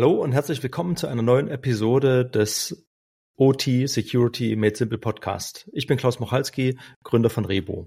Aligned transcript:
Hallo 0.00 0.12
und 0.12 0.32
herzlich 0.32 0.62
willkommen 0.62 0.96
zu 0.96 1.08
einer 1.08 1.20
neuen 1.20 1.48
Episode 1.48 2.24
des 2.24 2.88
OT 3.36 3.64
Security 3.84 4.56
Made 4.56 4.74
Simple 4.74 4.96
Podcast. 4.96 5.68
Ich 5.74 5.86
bin 5.86 5.98
Klaus 5.98 6.18
Mochalski, 6.18 6.78
Gründer 7.04 7.28
von 7.28 7.44
Rebo. 7.44 7.84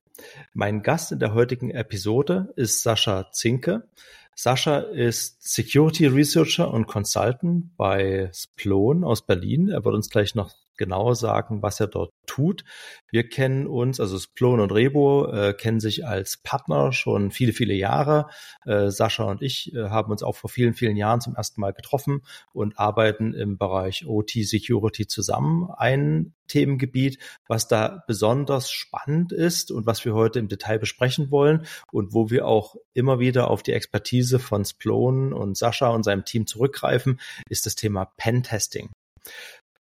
Mein 0.53 0.83
Gast 0.83 1.11
in 1.11 1.17
der 1.17 1.33
heutigen 1.33 1.71
Episode 1.71 2.53
ist 2.55 2.83
Sascha 2.83 3.31
Zinke. 3.31 3.89
Sascha 4.35 4.77
ist 4.77 5.41
Security 5.41 6.05
Researcher 6.05 6.71
und 6.71 6.85
Consultant 6.85 7.75
bei 7.77 8.29
Splone 8.31 9.03
aus 9.03 9.25
Berlin. 9.25 9.69
Er 9.69 9.83
wird 9.83 9.95
uns 9.95 10.11
gleich 10.11 10.35
noch 10.35 10.51
genauer 10.77 11.15
sagen, 11.15 11.61
was 11.61 11.79
er 11.79 11.87
dort 11.87 12.11
tut. 12.25 12.63
Wir 13.11 13.27
kennen 13.27 13.67
uns, 13.67 13.99
also 13.99 14.17
Splone 14.17 14.63
und 14.63 14.71
Rebo 14.71 15.27
äh, 15.31 15.53
kennen 15.53 15.79
sich 15.79 16.05
als 16.05 16.37
Partner 16.37 16.91
schon 16.91 17.31
viele, 17.31 17.53
viele 17.53 17.73
Jahre. 17.73 18.27
Äh, 18.65 18.89
Sascha 18.89 19.23
und 19.23 19.41
ich 19.41 19.73
äh, 19.73 19.89
haben 19.89 20.11
uns 20.11 20.23
auch 20.23 20.35
vor 20.35 20.49
vielen, 20.49 20.73
vielen 20.73 20.97
Jahren 20.97 21.21
zum 21.21 21.35
ersten 21.35 21.61
Mal 21.61 21.73
getroffen 21.73 22.21
und 22.53 22.79
arbeiten 22.79 23.33
im 23.33 23.57
Bereich 23.57 24.05
OT 24.07 24.31
Security 24.43 25.07
zusammen. 25.07 25.69
Ein 25.77 26.33
Themengebiet, 26.47 27.19
was 27.47 27.67
da 27.67 28.03
besonders 28.07 28.69
spannend 28.69 29.31
ist 29.31 29.71
und 29.71 29.85
was 29.85 30.03
wir 30.05 30.13
heute 30.13 30.39
im 30.39 30.47
Detail 30.47 30.79
besprechen 30.79 31.31
wollen 31.31 31.65
und 31.91 32.13
wo 32.13 32.29
wir 32.29 32.45
auch 32.45 32.75
immer 32.93 33.19
wieder 33.19 33.49
auf 33.49 33.63
die 33.63 33.73
Expertise 33.73 34.39
von 34.39 34.65
Splone 34.65 35.35
und 35.35 35.57
Sascha 35.57 35.89
und 35.89 36.03
seinem 36.03 36.25
Team 36.25 36.47
zurückgreifen, 36.47 37.19
ist 37.49 37.65
das 37.65 37.75
Thema 37.75 38.05
Pen-Testing. 38.17 38.89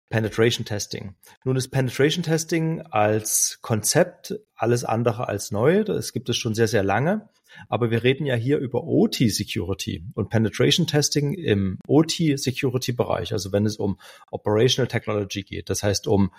Penetration 0.09 0.65
Testing. 0.65 1.15
Nun 1.45 1.57
ist 1.57 1.69
Penetration 1.69 2.23
Testing 2.23 2.83
als 2.83 3.59
Konzept 3.61 4.39
alles 4.55 4.85
andere 4.85 5.29
als 5.29 5.51
neu. 5.51 5.85
Das 5.85 6.13
gibt 6.13 6.29
es 6.29 6.37
schon 6.37 6.55
sehr, 6.55 6.69
sehr 6.69 6.85
lange. 6.85 7.29
Aber 7.69 7.91
wir 7.91 8.03
reden 8.03 8.27
ja 8.27 8.35
hier 8.35 8.59
über 8.59 8.85
OT 8.85 9.17
Security 9.29 10.05
und 10.15 10.29
Penetration 10.29 10.87
Testing 10.87 11.33
im 11.33 11.79
OT 11.87 12.13
Security 12.37 12.93
Bereich. 12.93 13.33
Also 13.33 13.53
wenn 13.53 13.67
es 13.67 13.77
um 13.77 13.99
Operational 14.31 14.89
Technology 14.89 15.43
geht. 15.43 15.71
Das 15.71 15.83
heißt 15.83 16.07
um 16.07 16.33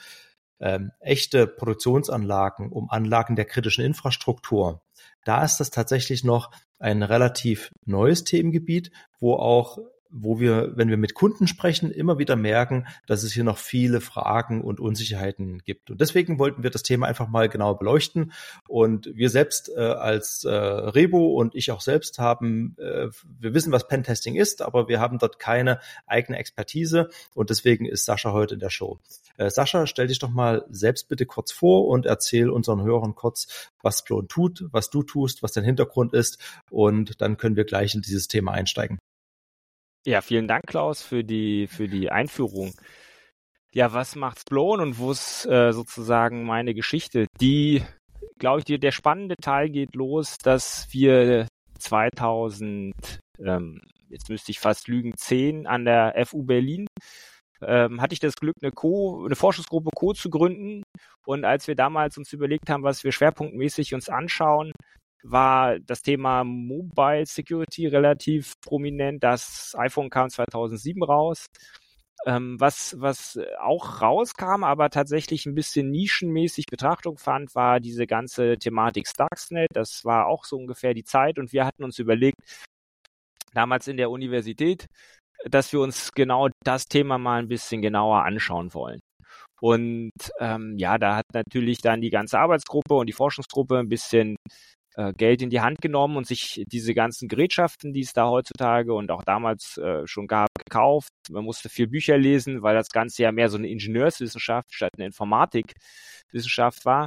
ähm, 0.59 0.91
echte 0.99 1.47
Produktionsanlagen, 1.47 2.71
um 2.71 2.89
Anlagen 2.89 3.35
der 3.35 3.45
kritischen 3.45 3.83
Infrastruktur. 3.83 4.81
Da 5.23 5.43
ist 5.43 5.57
das 5.57 5.71
tatsächlich 5.71 6.23
noch 6.23 6.51
ein 6.79 7.03
relativ 7.03 7.71
neues 7.85 8.23
Themengebiet, 8.23 8.91
wo 9.19 9.35
auch 9.35 9.77
wo 10.09 10.39
wir, 10.39 10.73
wenn 10.75 10.89
wir 10.89 10.97
mit 10.97 11.13
Kunden 11.13 11.47
sprechen, 11.47 11.91
immer 11.91 12.17
wieder 12.17 12.35
merken, 12.35 12.87
dass 13.05 13.23
es 13.23 13.33
hier 13.33 13.43
noch 13.43 13.57
viele 13.57 14.01
Fragen 14.01 14.61
und 14.61 14.79
Unsicherheiten 14.79 15.59
gibt. 15.65 15.91
Und 15.91 16.01
deswegen 16.01 16.39
wollten 16.39 16.63
wir 16.63 16.69
das 16.69 16.83
Thema 16.83 17.07
einfach 17.07 17.27
mal 17.27 17.49
genau 17.49 17.75
beleuchten. 17.75 18.31
Und 18.67 19.09
wir 19.15 19.29
selbst 19.29 19.69
äh, 19.75 19.79
als 19.79 20.43
äh, 20.43 20.51
Rebo 20.51 21.33
und 21.33 21.55
ich 21.55 21.71
auch 21.71 21.81
selbst 21.81 22.19
haben, 22.19 22.75
äh, 22.79 23.07
wir 23.39 23.53
wissen, 23.53 23.71
was 23.71 23.87
Pentesting 23.87 24.35
ist, 24.35 24.61
aber 24.61 24.87
wir 24.87 24.99
haben 24.99 25.19
dort 25.19 25.39
keine 25.39 25.79
eigene 26.05 26.37
Expertise. 26.37 27.09
Und 27.33 27.49
deswegen 27.49 27.85
ist 27.85 28.05
Sascha 28.05 28.31
heute 28.31 28.55
in 28.55 28.59
der 28.59 28.69
Show. 28.69 28.99
Äh, 29.37 29.49
Sascha, 29.49 29.87
stell 29.87 30.07
dich 30.07 30.19
doch 30.19 30.29
mal 30.29 30.65
selbst 30.69 31.07
bitte 31.09 31.25
kurz 31.25 31.51
vor 31.51 31.87
und 31.87 32.05
erzähl 32.05 32.49
unseren 32.49 32.83
Hörern 32.83 33.15
kurz, 33.15 33.69
was 33.81 34.03
Plon 34.03 34.27
tut, 34.27 34.65
was 34.71 34.89
du 34.89 35.03
tust, 35.03 35.43
was 35.43 35.51
dein 35.51 35.63
Hintergrund 35.63 36.13
ist. 36.13 36.39
Und 36.69 37.21
dann 37.21 37.37
können 37.37 37.55
wir 37.55 37.65
gleich 37.65 37.95
in 37.95 38.01
dieses 38.01 38.27
Thema 38.27 38.51
einsteigen. 38.53 38.99
Ja, 40.05 40.21
vielen 40.21 40.47
Dank, 40.47 40.63
Klaus, 40.67 41.01
für 41.01 41.23
die, 41.23 41.67
für 41.67 41.87
die 41.87 42.11
Einführung. 42.11 42.73
Ja, 43.73 43.93
was 43.93 44.15
macht's 44.15 44.45
Blown 44.45 44.79
und 44.79 44.97
wo 44.97 45.11
ist 45.11 45.45
äh, 45.45 45.71
sozusagen 45.73 46.45
meine 46.45 46.73
Geschichte? 46.73 47.27
Die, 47.41 47.83
glaube 48.39 48.59
ich, 48.59 48.65
die, 48.65 48.79
der 48.79 48.91
spannende 48.91 49.35
Teil 49.35 49.69
geht 49.69 49.95
los, 49.95 50.37
dass 50.37 50.87
wir 50.91 51.47
2000, 51.77 52.93
ähm, 53.39 53.81
jetzt 54.09 54.29
müsste 54.29 54.51
ich 54.51 54.59
fast 54.59 54.87
lügen, 54.87 55.13
10 55.15 55.67
an 55.67 55.85
der 55.85 56.15
FU 56.25 56.43
Berlin 56.43 56.87
ähm, 57.61 58.01
hatte 58.01 58.13
ich 58.13 58.19
das 58.19 58.35
Glück, 58.35 58.55
eine 58.61 58.71
Co, 58.71 59.25
eine 59.25 59.35
Forschungsgruppe 59.35 59.89
Co 59.95 60.13
zu 60.13 60.29
gründen. 60.29 60.83
Und 61.25 61.45
als 61.45 61.67
wir 61.67 61.75
damals 61.75 62.17
uns 62.17 62.33
überlegt 62.33 62.69
haben, 62.69 62.83
was 62.83 63.03
wir 63.03 63.11
schwerpunktmäßig 63.11 63.93
uns 63.93 64.09
anschauen, 64.09 64.71
war 65.23 65.79
das 65.79 66.01
Thema 66.01 66.43
Mobile 66.43 67.25
Security 67.25 67.87
relativ 67.87 68.53
prominent. 68.61 69.23
Das 69.23 69.75
iPhone 69.77 70.09
kam 70.09 70.29
2007 70.29 71.03
raus. 71.03 71.45
Ähm, 72.25 72.59
was, 72.59 72.95
was 72.99 73.39
auch 73.59 74.01
rauskam, 74.01 74.63
aber 74.63 74.89
tatsächlich 74.89 75.45
ein 75.45 75.55
bisschen 75.55 75.91
nischenmäßig 75.91 76.65
Betrachtung 76.65 77.17
fand, 77.17 77.53
war 77.55 77.79
diese 77.79 78.07
ganze 78.07 78.57
Thematik 78.57 79.07
Stuxnet. 79.07 79.69
Das 79.73 80.03
war 80.03 80.27
auch 80.27 80.43
so 80.45 80.57
ungefähr 80.57 80.93
die 80.93 81.03
Zeit 81.03 81.37
und 81.37 81.53
wir 81.53 81.65
hatten 81.65 81.83
uns 81.83 81.99
überlegt, 81.99 82.37
damals 83.53 83.87
in 83.87 83.97
der 83.97 84.09
Universität, 84.11 84.87
dass 85.45 85.71
wir 85.73 85.79
uns 85.81 86.11
genau 86.13 86.49
das 86.63 86.85
Thema 86.85 87.17
mal 87.17 87.39
ein 87.39 87.47
bisschen 87.47 87.81
genauer 87.81 88.23
anschauen 88.23 88.73
wollen. 88.73 88.99
Und 89.61 90.11
ähm, 90.39 90.75
ja, 90.77 90.97
da 90.97 91.17
hat 91.17 91.25
natürlich 91.33 91.79
dann 91.79 92.01
die 92.01 92.09
ganze 92.11 92.39
Arbeitsgruppe 92.39 92.93
und 92.95 93.07
die 93.07 93.13
Forschungsgruppe 93.13 93.79
ein 93.79 93.89
bisschen 93.89 94.35
äh, 94.97 95.13
Geld 95.13 95.41
in 95.41 95.49
die 95.49 95.61
Hand 95.61 95.79
genommen 95.79 96.17
und 96.17 96.27
sich 96.27 96.63
diese 96.67 96.93
ganzen 96.93 97.27
Gerätschaften, 97.27 97.93
die 97.93 98.01
es 98.01 98.13
da 98.13 98.27
heutzutage 98.27 98.93
und 98.93 99.11
auch 99.11 99.23
damals 99.23 99.77
äh, 99.77 100.05
schon 100.07 100.27
gab, 100.27 100.49
gekauft. 100.57 101.11
Man 101.29 101.45
musste 101.45 101.69
viel 101.69 101.87
Bücher 101.87 102.17
lesen, 102.17 102.63
weil 102.63 102.75
das 102.75 102.89
Ganze 102.89 103.23
ja 103.23 103.31
mehr 103.31 103.49
so 103.49 103.57
eine 103.57 103.69
Ingenieurswissenschaft 103.69 104.73
statt 104.73 104.91
eine 104.97 105.05
Informatikwissenschaft 105.05 106.83
war. 106.85 107.05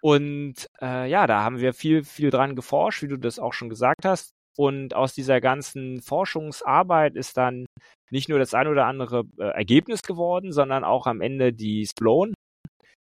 Und 0.00 0.68
äh, 0.80 1.10
ja, 1.10 1.26
da 1.26 1.42
haben 1.42 1.58
wir 1.58 1.74
viel, 1.74 2.04
viel 2.04 2.30
dran 2.30 2.56
geforscht, 2.56 3.02
wie 3.02 3.08
du 3.08 3.18
das 3.18 3.38
auch 3.38 3.52
schon 3.52 3.68
gesagt 3.68 4.04
hast. 4.04 4.30
Und 4.56 4.94
aus 4.94 5.12
dieser 5.14 5.40
ganzen 5.40 6.00
Forschungsarbeit 6.00 7.16
ist 7.16 7.36
dann 7.36 7.66
nicht 8.10 8.28
nur 8.28 8.38
das 8.38 8.54
ein 8.54 8.66
oder 8.66 8.86
andere 8.86 9.24
äh, 9.38 9.44
Ergebnis 9.44 10.02
geworden, 10.02 10.52
sondern 10.52 10.84
auch 10.84 11.06
am 11.06 11.20
Ende 11.20 11.52
die 11.52 11.86
Splone, 11.86 12.32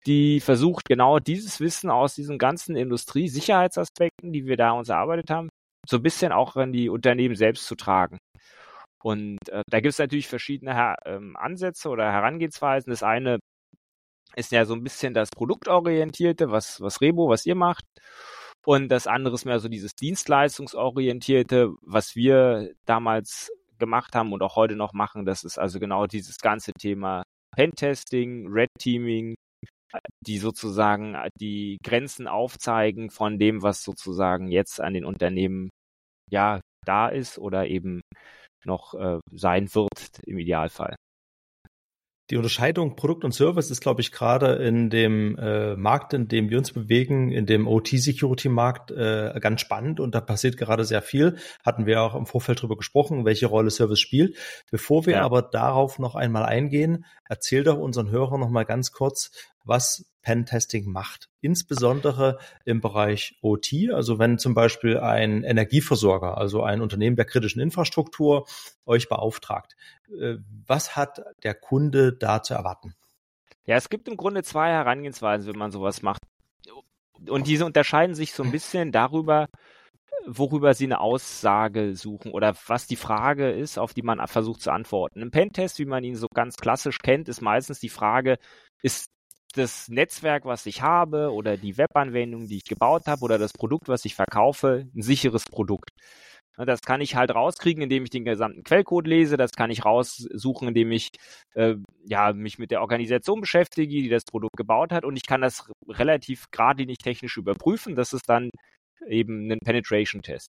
die 0.07 0.39
versucht 0.39 0.85
genau 0.85 1.19
dieses 1.19 1.59
Wissen 1.59 1.89
aus 1.89 2.15
diesen 2.15 2.37
ganzen 2.37 2.75
Industriesicherheitsaspekten, 2.75 4.31
die 4.31 4.45
wir 4.45 4.55
da 4.55 4.71
uns 4.71 4.89
erarbeitet 4.89 5.29
haben, 5.29 5.49
so 5.87 5.97
ein 5.97 6.03
bisschen 6.03 6.31
auch 6.31 6.55
an 6.55 6.71
die 6.71 6.89
Unternehmen 6.89 7.35
selbst 7.35 7.67
zu 7.67 7.75
tragen. 7.75 8.17
Und 9.03 9.37
äh, 9.49 9.61
da 9.69 9.79
gibt 9.79 9.93
es 9.93 9.99
natürlich 9.99 10.27
verschiedene 10.27 10.73
Her 10.73 10.95
ähm, 11.05 11.35
Ansätze 11.37 11.89
oder 11.89 12.11
Herangehensweisen. 12.11 12.89
Das 12.89 13.03
eine 13.03 13.39
ist 14.35 14.51
ja 14.51 14.65
so 14.65 14.73
ein 14.73 14.83
bisschen 14.83 15.13
das 15.13 15.29
Produktorientierte, 15.29 16.51
was, 16.51 16.81
was 16.81 17.01
Rebo, 17.01 17.29
was 17.29 17.45
ihr 17.45 17.55
macht. 17.55 17.83
Und 18.65 18.89
das 18.89 19.07
andere 19.07 19.35
ist 19.35 19.45
mehr 19.45 19.59
so 19.59 19.69
dieses 19.69 19.93
Dienstleistungsorientierte, 19.93 21.69
was 21.81 22.15
wir 22.15 22.71
damals 22.85 23.51
gemacht 23.77 24.15
haben 24.15 24.33
und 24.33 24.41
auch 24.41 24.55
heute 24.55 24.75
noch 24.75 24.93
machen. 24.93 25.25
Das 25.25 25.43
ist 25.43 25.57
also 25.57 25.79
genau 25.79 26.07
dieses 26.07 26.37
ganze 26.37 26.73
Thema 26.73 27.23
Pentesting, 27.55 28.47
Red 28.51 28.69
Teaming, 28.79 29.35
die 30.25 30.37
sozusagen 30.37 31.15
äh, 31.15 31.29
die 31.39 31.77
Grenzen 31.83 32.27
aufzeigen 32.27 33.09
von 33.09 33.39
dem, 33.39 33.61
was 33.61 33.83
sozusagen 33.83 34.47
jetzt 34.49 34.81
an 34.81 34.93
den 34.93 35.05
Unternehmen 35.05 35.69
ja 36.29 36.61
da 36.85 37.07
ist 37.07 37.37
oder 37.37 37.67
eben 37.67 38.01
noch 38.65 38.93
äh, 38.93 39.19
sein 39.31 39.73
wird 39.73 40.19
im 40.25 40.37
Idealfall. 40.37 40.95
Die 42.29 42.35
Unterscheidung 42.35 42.97
Produkt 42.97 43.23
und 43.23 43.31
Service 43.31 43.71
ist, 43.71 43.79
glaube 43.79 44.01
ich, 44.01 44.11
gerade 44.11 44.55
in 44.55 44.89
dem 44.89 45.37
äh, 45.37 45.77
Markt, 45.77 46.13
in 46.13 46.27
dem 46.27 46.49
wir 46.49 46.57
uns 46.57 46.73
bewegen, 46.73 47.31
in 47.31 47.45
dem 47.45 47.67
OT-Security-Markt, 47.67 48.91
äh, 48.91 49.39
ganz 49.39 49.61
spannend 49.61 50.01
und 50.01 50.13
da 50.13 50.19
passiert 50.19 50.57
gerade 50.57 50.83
sehr 50.83 51.01
viel. 51.01 51.37
Hatten 51.65 51.85
wir 51.85 52.01
auch 52.01 52.15
im 52.15 52.25
Vorfeld 52.25 52.61
drüber 52.61 52.75
gesprochen, 52.75 53.23
welche 53.23 53.45
Rolle 53.45 53.69
Service 53.69 54.01
spielt. 54.01 54.35
Bevor 54.71 55.05
wir 55.05 55.13
ja. 55.13 55.21
aber 55.21 55.41
darauf 55.41 55.99
noch 55.99 56.15
einmal 56.15 56.43
eingehen, 56.43 57.05
erzähl 57.29 57.63
doch 57.63 57.77
unseren 57.77 58.11
Hörern 58.11 58.41
noch 58.41 58.49
mal 58.49 58.65
ganz 58.65 58.91
kurz, 58.91 59.31
was 59.67 60.05
Pentesting 60.21 60.91
macht. 60.91 61.29
Insbesondere 61.39 62.37
im 62.65 62.81
Bereich 62.81 63.37
OT, 63.41 63.91
also 63.93 64.19
wenn 64.19 64.37
zum 64.37 64.53
Beispiel 64.53 64.97
ein 64.99 65.43
Energieversorger, 65.43 66.37
also 66.37 66.63
ein 66.63 66.81
Unternehmen 66.81 67.15
der 67.15 67.25
kritischen 67.25 67.61
Infrastruktur 67.61 68.45
euch 68.85 69.07
beauftragt. 69.07 69.75
Äh, 70.09 70.35
was 70.65 70.95
hat 70.95 71.21
der 71.43 71.53
Kunde 71.53 72.13
da 72.13 72.43
zu 72.43 72.53
erwarten? 72.53 72.93
Ja, 73.65 73.75
es 73.75 73.89
gibt 73.89 74.07
im 74.07 74.17
Grunde 74.17 74.43
zwei 74.43 74.69
Herangehensweisen, 74.69 75.47
wenn 75.47 75.59
man 75.59 75.71
sowas 75.71 76.01
macht. 76.01 76.21
Und 77.27 77.47
diese 77.47 77.65
unterscheiden 77.65 78.15
sich 78.15 78.33
so 78.33 78.43
ein 78.43 78.51
bisschen 78.51 78.91
darüber, 78.91 79.47
worüber 80.25 80.73
sie 80.73 80.85
eine 80.85 80.99
Aussage 80.99 81.95
suchen 81.95 82.31
oder 82.31 82.53
was 82.67 82.85
die 82.85 82.95
Frage 82.95 83.51
ist, 83.51 83.79
auf 83.79 83.93
die 83.93 84.01
man 84.01 84.25
versucht 84.27 84.61
zu 84.61 84.71
antworten. 84.71 85.21
Im 85.21 85.31
Pentest, 85.31 85.79
wie 85.79 85.85
man 85.85 86.03
ihn 86.03 86.15
so 86.15 86.27
ganz 86.33 86.57
klassisch 86.57 86.99
kennt, 86.99 87.29
ist 87.29 87.41
meistens 87.41 87.79
die 87.79 87.89
Frage, 87.89 88.37
ist 88.81 89.09
das 89.53 89.87
Netzwerk, 89.87 90.45
was 90.45 90.65
ich 90.65 90.81
habe 90.81 91.31
oder 91.31 91.57
die 91.57 91.77
Webanwendung, 91.77 92.47
die 92.47 92.57
ich 92.57 92.65
gebaut 92.65 93.07
habe 93.07 93.23
oder 93.23 93.37
das 93.37 93.53
Produkt, 93.53 93.87
was 93.87 94.05
ich 94.05 94.15
verkaufe, 94.15 94.87
ein 94.95 95.01
sicheres 95.01 95.43
Produkt. 95.45 95.89
Das 96.57 96.81
kann 96.81 97.01
ich 97.01 97.15
halt 97.15 97.35
rauskriegen, 97.35 97.83
indem 97.83 98.03
ich 98.03 98.09
den 98.09 98.25
gesamten 98.25 98.63
Quellcode 98.63 99.05
lese. 99.05 99.37
Das 99.37 99.51
kann 99.51 99.69
ich 99.69 99.85
raussuchen, 99.85 100.69
indem 100.69 100.91
ich 100.91 101.09
äh, 101.53 101.75
ja, 102.05 102.33
mich 102.33 102.57
mit 102.57 102.71
der 102.71 102.81
Organisation 102.81 103.41
beschäftige, 103.41 104.01
die 104.01 104.09
das 104.09 104.25
Produkt 104.25 104.57
gebaut 104.57 104.91
hat. 104.91 105.05
Und 105.05 105.17
ich 105.17 105.27
kann 105.27 105.41
das 105.41 105.69
relativ 105.87 106.49
geradlinig 106.49 106.97
technisch 106.97 107.37
überprüfen. 107.37 107.95
Das 107.95 108.11
ist 108.11 108.27
dann 108.27 108.49
eben 109.07 109.51
ein 109.51 109.59
Penetration-Test. 109.59 110.49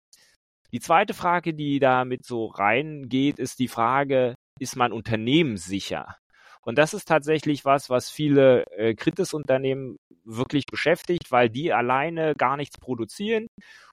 Die 0.71 0.79
zweite 0.79 1.13
Frage, 1.13 1.53
die 1.53 1.79
damit 1.79 2.25
so 2.25 2.45
reingeht, 2.45 3.38
ist 3.38 3.59
die 3.59 3.67
Frage, 3.67 4.35
ist 4.59 4.77
mein 4.77 4.93
Unternehmen 4.93 5.57
sicher? 5.57 6.17
Und 6.67 6.77
das 6.77 6.93
ist 6.93 7.07
tatsächlich 7.07 7.63
was, 7.63 7.89
was 7.89 8.09
viele 8.09 8.65
äh, 8.71 8.93
Kritisunternehmen 8.93 9.99
wirklich 10.25 10.65
beschäftigt, 10.65 11.31
weil 11.31 11.49
die 11.49 11.71
alleine 11.71 12.33
gar 12.35 12.57
nichts 12.57 12.77
produzieren 12.77 13.47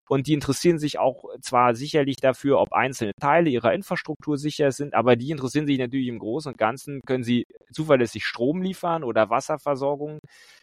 und 0.08 0.26
die 0.26 0.32
interessieren 0.32 0.80
sich 0.80 0.98
auch 0.98 1.24
zwar 1.40 1.76
sicherlich 1.76 2.16
dafür, 2.16 2.58
ob 2.58 2.72
einzelne 2.72 3.12
Teile 3.20 3.48
ihrer 3.48 3.72
Infrastruktur 3.74 4.38
sicher 4.38 4.72
sind, 4.72 4.92
aber 4.94 5.14
die 5.14 5.30
interessieren 5.30 5.68
sich 5.68 5.78
natürlich 5.78 6.08
im 6.08 6.18
Großen 6.18 6.50
und 6.50 6.58
Ganzen, 6.58 7.00
können 7.06 7.22
sie 7.22 7.46
zuverlässig 7.70 8.26
Strom 8.26 8.60
liefern 8.60 9.04
oder 9.04 9.30
Wasserversorgung 9.30 10.18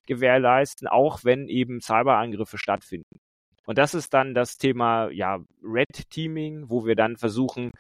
gewährleisten, 0.06 0.90
auch 0.90 1.24
wenn 1.24 1.48
eben 1.48 1.80
Cyberangriffe 1.80 2.58
stattfinden. 2.58 3.22
Und 3.66 3.78
das 3.78 3.94
ist 3.94 4.14
dann 4.14 4.34
das 4.34 4.58
Thema 4.58 5.10
ja, 5.12 5.40
Red 5.64 6.10
Teaming, 6.10 6.66
wo 6.68 6.86
wir 6.86 6.96
dann 6.96 7.16
versuchen, 7.16 7.72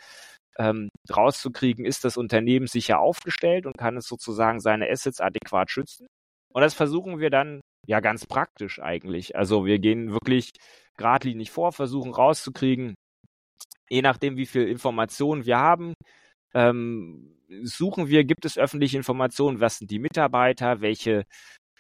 ähm, 0.62 0.90
rauszukriegen, 1.10 1.86
ist 1.86 2.06
das 2.06 2.18
Unternehmen 2.18 2.68
sicher 2.68 3.00
aufgestellt 3.00 3.66
und 3.66 3.78
kann 3.78 3.98
es 3.98 4.06
sozusagen 4.06 4.60
seine 4.60 4.90
Assets 4.90 5.20
adäquat 5.20 5.72
schützen. 5.72 6.06
Und 6.54 6.62
das 6.62 6.76
versuchen 6.76 7.20
wir 7.20 7.32
dann 7.32 7.62
ja 7.88 8.00
ganz 8.00 8.28
praktisch 8.28 8.80
eigentlich. 8.80 9.36
Also 9.36 9.66
wir 9.66 9.80
gehen 9.80 10.12
wirklich 10.12 10.52
geradlinig 10.98 11.50
vor, 11.50 11.72
versuchen 11.72 12.14
rauszukriegen, 12.14 12.94
je 13.90 14.02
nachdem, 14.02 14.38
wie 14.38 14.46
viel 14.46 14.68
Informationen 14.68 15.46
wir 15.46 15.58
haben, 15.58 15.94
ähm, 16.54 17.38
suchen 17.64 18.08
wir, 18.08 18.24
gibt 18.24 18.46
es 18.46 18.58
öffentliche 18.58 18.98
Informationen, 18.98 19.62
was 19.62 19.80
sind 19.80 19.90
die 19.90 20.00
Mitarbeiter, 20.00 20.82
welche 20.82 21.24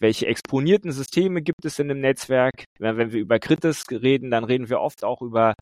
welche 0.01 0.25
exponierten 0.25 0.91
Systeme 0.91 1.43
gibt 1.43 1.63
es 1.63 1.77
in 1.77 1.87
dem 1.87 1.99
Netzwerk. 1.99 2.65
Wenn, 2.79 2.97
wir 3.11 3.19
über 3.19 3.37
Kritis 3.37 3.85
reden, 3.91 4.31
dann 4.31 4.43
reden 4.43 4.67
wir 4.67 4.79
oft 4.79 5.03
auch 5.03 5.21
über 5.21 5.53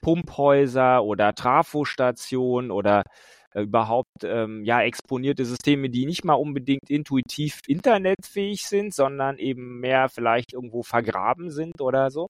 Pumphäuser 0.00 1.04
oder 1.04 1.34
Trafostationen 1.34 2.70
oder 2.70 3.02
äh, 3.52 3.62
überhaupt 3.62 4.24
ähm, 4.24 4.64
ja 4.64 4.82
exponierte 4.82 5.44
Systeme, 5.44 5.90
die 5.90 6.06
nicht 6.06 6.24
mal 6.24 6.34
unbedingt 6.34 6.88
intuitiv 6.90 7.60
internetfähig 7.66 8.66
sind, 8.66 8.94
sondern 8.94 9.38
eben 9.38 9.80
mehr 9.80 10.08
vielleicht 10.08 10.52
irgendwo 10.52 10.82
vergraben 10.82 11.50
sind 11.50 11.80
oder 11.80 12.10
so. 12.10 12.28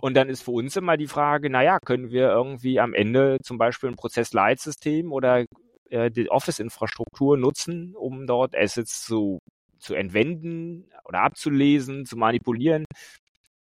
Und 0.00 0.14
dann 0.14 0.28
ist 0.28 0.42
für 0.42 0.52
uns 0.52 0.76
immer 0.76 0.96
die 0.96 1.06
Frage, 1.06 1.50
naja, 1.50 1.78
können 1.84 2.10
wir 2.10 2.28
irgendwie 2.30 2.80
am 2.80 2.94
Ende 2.94 3.38
zum 3.42 3.58
Beispiel 3.58 3.90
ein 3.90 3.96
Prozessleitsystem 3.96 5.12
oder 5.12 5.44
äh, 5.90 6.10
die 6.10 6.30
Office-Infrastruktur 6.30 7.36
nutzen, 7.36 7.94
um 7.96 8.26
dort 8.26 8.56
Assets 8.56 9.04
zu, 9.04 9.38
zu 9.78 9.94
entwenden 9.94 10.88
oder 11.04 11.20
abzulesen, 11.20 12.06
zu 12.06 12.16
manipulieren 12.16 12.84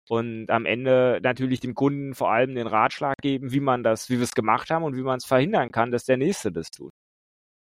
und 0.09 0.49
am 0.49 0.65
Ende 0.65 1.19
natürlich 1.23 1.59
dem 1.59 1.75
Kunden 1.75 2.13
vor 2.15 2.31
allem 2.31 2.55
den 2.55 2.67
Ratschlag 2.67 3.17
geben, 3.21 3.51
wie 3.51 3.59
man 3.59 3.83
das, 3.83 4.09
wie 4.09 4.17
wir 4.17 4.23
es 4.23 4.33
gemacht 4.33 4.69
haben 4.69 4.83
und 4.83 4.95
wie 4.95 5.01
man 5.01 5.17
es 5.17 5.25
verhindern 5.25 5.71
kann, 5.71 5.91
dass 5.91 6.05
der 6.05 6.17
Nächste 6.17 6.51
das 6.51 6.71
tut. 6.71 6.91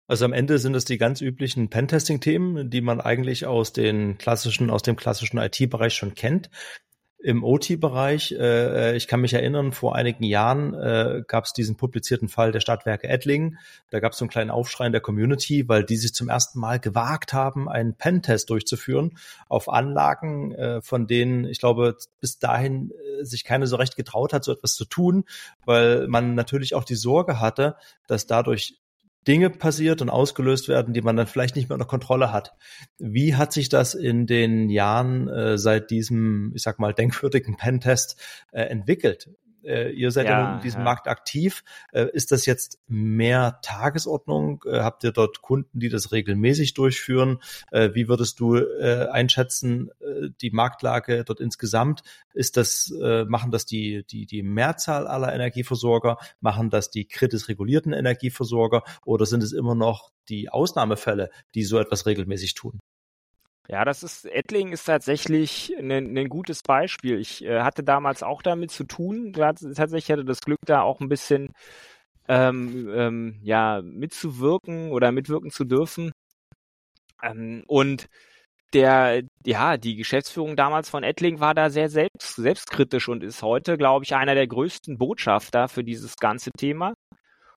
Also 0.07 0.25
am 0.25 0.33
Ende 0.33 0.59
sind 0.59 0.75
es 0.75 0.83
die 0.83 0.97
ganz 0.97 1.21
üblichen 1.21 1.69
Pentesting-Themen, 1.69 2.69
die 2.69 2.81
man 2.81 2.99
eigentlich 2.99 3.45
aus 3.45 3.71
den 3.71 4.17
klassischen, 4.17 4.69
aus 4.69 4.81
dem 4.81 4.97
klassischen 4.97 5.37
IT-Bereich 5.37 5.93
schon 5.93 6.15
kennt. 6.15 6.49
Im 7.23 7.43
OT-Bereich, 7.43 8.31
äh, 8.31 8.95
ich 8.95 9.07
kann 9.07 9.21
mich 9.21 9.33
erinnern, 9.33 9.73
vor 9.73 9.95
einigen 9.95 10.23
Jahren 10.23 10.73
äh, 10.73 11.23
gab 11.27 11.45
es 11.45 11.53
diesen 11.53 11.75
publizierten 11.75 12.29
Fall 12.29 12.51
der 12.51 12.61
Stadtwerke 12.61 13.07
Ettlingen. 13.07 13.59
Da 13.91 13.99
gab 13.99 14.13
es 14.13 14.17
so 14.17 14.25
einen 14.25 14.31
kleinen 14.31 14.49
Aufschrei 14.49 14.87
in 14.87 14.91
der 14.91 15.01
Community, 15.01 15.69
weil 15.69 15.83
die 15.83 15.97
sich 15.97 16.15
zum 16.15 16.29
ersten 16.29 16.59
Mal 16.59 16.79
gewagt 16.79 17.33
haben, 17.33 17.69
einen 17.69 17.93
Pentest 17.93 18.49
durchzuführen 18.49 19.17
auf 19.47 19.69
Anlagen, 19.69 20.53
äh, 20.53 20.81
von 20.81 21.05
denen 21.05 21.45
ich 21.45 21.59
glaube 21.59 21.95
bis 22.19 22.39
dahin 22.39 22.91
äh, 22.91 23.23
sich 23.23 23.43
keiner 23.43 23.67
so 23.67 23.75
recht 23.75 23.95
getraut 23.95 24.33
hat, 24.33 24.43
so 24.43 24.51
etwas 24.51 24.73
zu 24.73 24.85
tun, 24.85 25.25
weil 25.63 26.07
man 26.07 26.33
natürlich 26.33 26.73
auch 26.73 26.83
die 26.83 26.95
Sorge 26.95 27.39
hatte, 27.39 27.75
dass 28.07 28.25
dadurch 28.25 28.80
Dinge 29.27 29.49
passiert 29.49 30.01
und 30.01 30.09
ausgelöst 30.09 30.67
werden, 30.67 30.93
die 30.93 31.01
man 31.01 31.15
dann 31.15 31.27
vielleicht 31.27 31.55
nicht 31.55 31.69
mehr 31.69 31.75
unter 31.75 31.87
Kontrolle 31.87 32.31
hat. 32.31 32.53
Wie 32.97 33.35
hat 33.35 33.53
sich 33.53 33.69
das 33.69 33.93
in 33.93 34.25
den 34.25 34.69
Jahren 34.69 35.27
äh, 35.27 35.57
seit 35.57 35.91
diesem, 35.91 36.51
ich 36.55 36.63
sag 36.63 36.79
mal, 36.79 36.93
denkwürdigen 36.93 37.57
Pentest 37.57 38.19
äh, 38.51 38.63
entwickelt? 38.63 39.29
Äh, 39.63 39.91
ihr 39.91 40.11
seid 40.11 40.25
ja, 40.25 40.39
ja 40.39 40.55
in 40.55 40.61
diesem 40.61 40.81
ja. 40.81 40.85
Markt 40.85 41.07
aktiv. 41.07 41.63
Äh, 41.91 42.07
ist 42.13 42.31
das 42.31 42.45
jetzt 42.45 42.79
mehr 42.87 43.59
Tagesordnung? 43.61 44.63
Äh, 44.65 44.79
habt 44.79 45.03
ihr 45.03 45.11
dort 45.11 45.41
Kunden, 45.41 45.79
die 45.79 45.89
das 45.89 46.11
regelmäßig 46.11 46.73
durchführen? 46.73 47.39
Äh, 47.71 47.91
wie 47.93 48.07
würdest 48.07 48.39
du 48.39 48.55
äh, 48.55 49.07
einschätzen, 49.11 49.91
die 50.41 50.51
Marktlage 50.51 51.23
dort 51.23 51.39
insgesamt? 51.39 52.03
Ist 52.33 52.57
das, 52.57 52.93
machen 53.27 53.51
das 53.51 53.65
die, 53.65 54.05
die, 54.05 54.25
die 54.25 54.43
Mehrzahl 54.43 55.07
aller 55.07 55.33
Energieversorger? 55.33 56.17
Machen 56.39 56.69
das 56.69 56.91
die 56.91 57.07
kritisch 57.07 57.47
regulierten 57.47 57.93
Energieversorger? 57.93 58.83
Oder 59.05 59.25
sind 59.25 59.43
es 59.43 59.53
immer 59.53 59.75
noch 59.75 60.11
die 60.29 60.49
Ausnahmefälle, 60.49 61.29
die 61.55 61.63
so 61.63 61.79
etwas 61.79 62.05
regelmäßig 62.05 62.53
tun? 62.53 62.79
Ja, 63.67 63.85
das 63.85 64.03
ist, 64.03 64.25
Ettling 64.25 64.73
ist 64.73 64.83
tatsächlich 64.83 65.73
ein, 65.77 65.91
ein 65.91 66.27
gutes 66.29 66.61
Beispiel. 66.61 67.19
Ich 67.19 67.43
äh, 67.45 67.61
hatte 67.61 67.83
damals 67.83 68.21
auch 68.21 68.41
damit 68.41 68.71
zu 68.71 68.83
tun. 68.83 69.31
Tatsächlich 69.33 70.11
hatte 70.11 70.25
das 70.25 70.41
Glück, 70.41 70.59
da 70.65 70.81
auch 70.81 70.99
ein 70.99 71.07
bisschen 71.07 71.53
ähm, 72.27 72.89
ähm, 72.93 73.39
ja, 73.43 73.81
mitzuwirken 73.81 74.91
oder 74.91 75.11
mitwirken 75.11 75.51
zu 75.51 75.63
dürfen. 75.63 76.11
Ähm, 77.23 77.63
und 77.67 78.07
der, 78.73 79.23
ja, 79.45 79.77
die 79.77 79.95
Geschäftsführung 79.95 80.55
damals 80.55 80.89
von 80.89 81.03
Ettling 81.03 81.39
war 81.39 81.53
da 81.53 81.69
sehr 81.69 81.89
selbst, 81.89 82.35
selbstkritisch 82.35 83.09
und 83.09 83.23
ist 83.23 83.41
heute, 83.41 83.77
glaube 83.77 84.05
ich, 84.05 84.15
einer 84.15 84.35
der 84.35 84.47
größten 84.47 84.97
Botschafter 84.97 85.67
für 85.67 85.83
dieses 85.83 86.15
ganze 86.17 86.51
Thema 86.51 86.93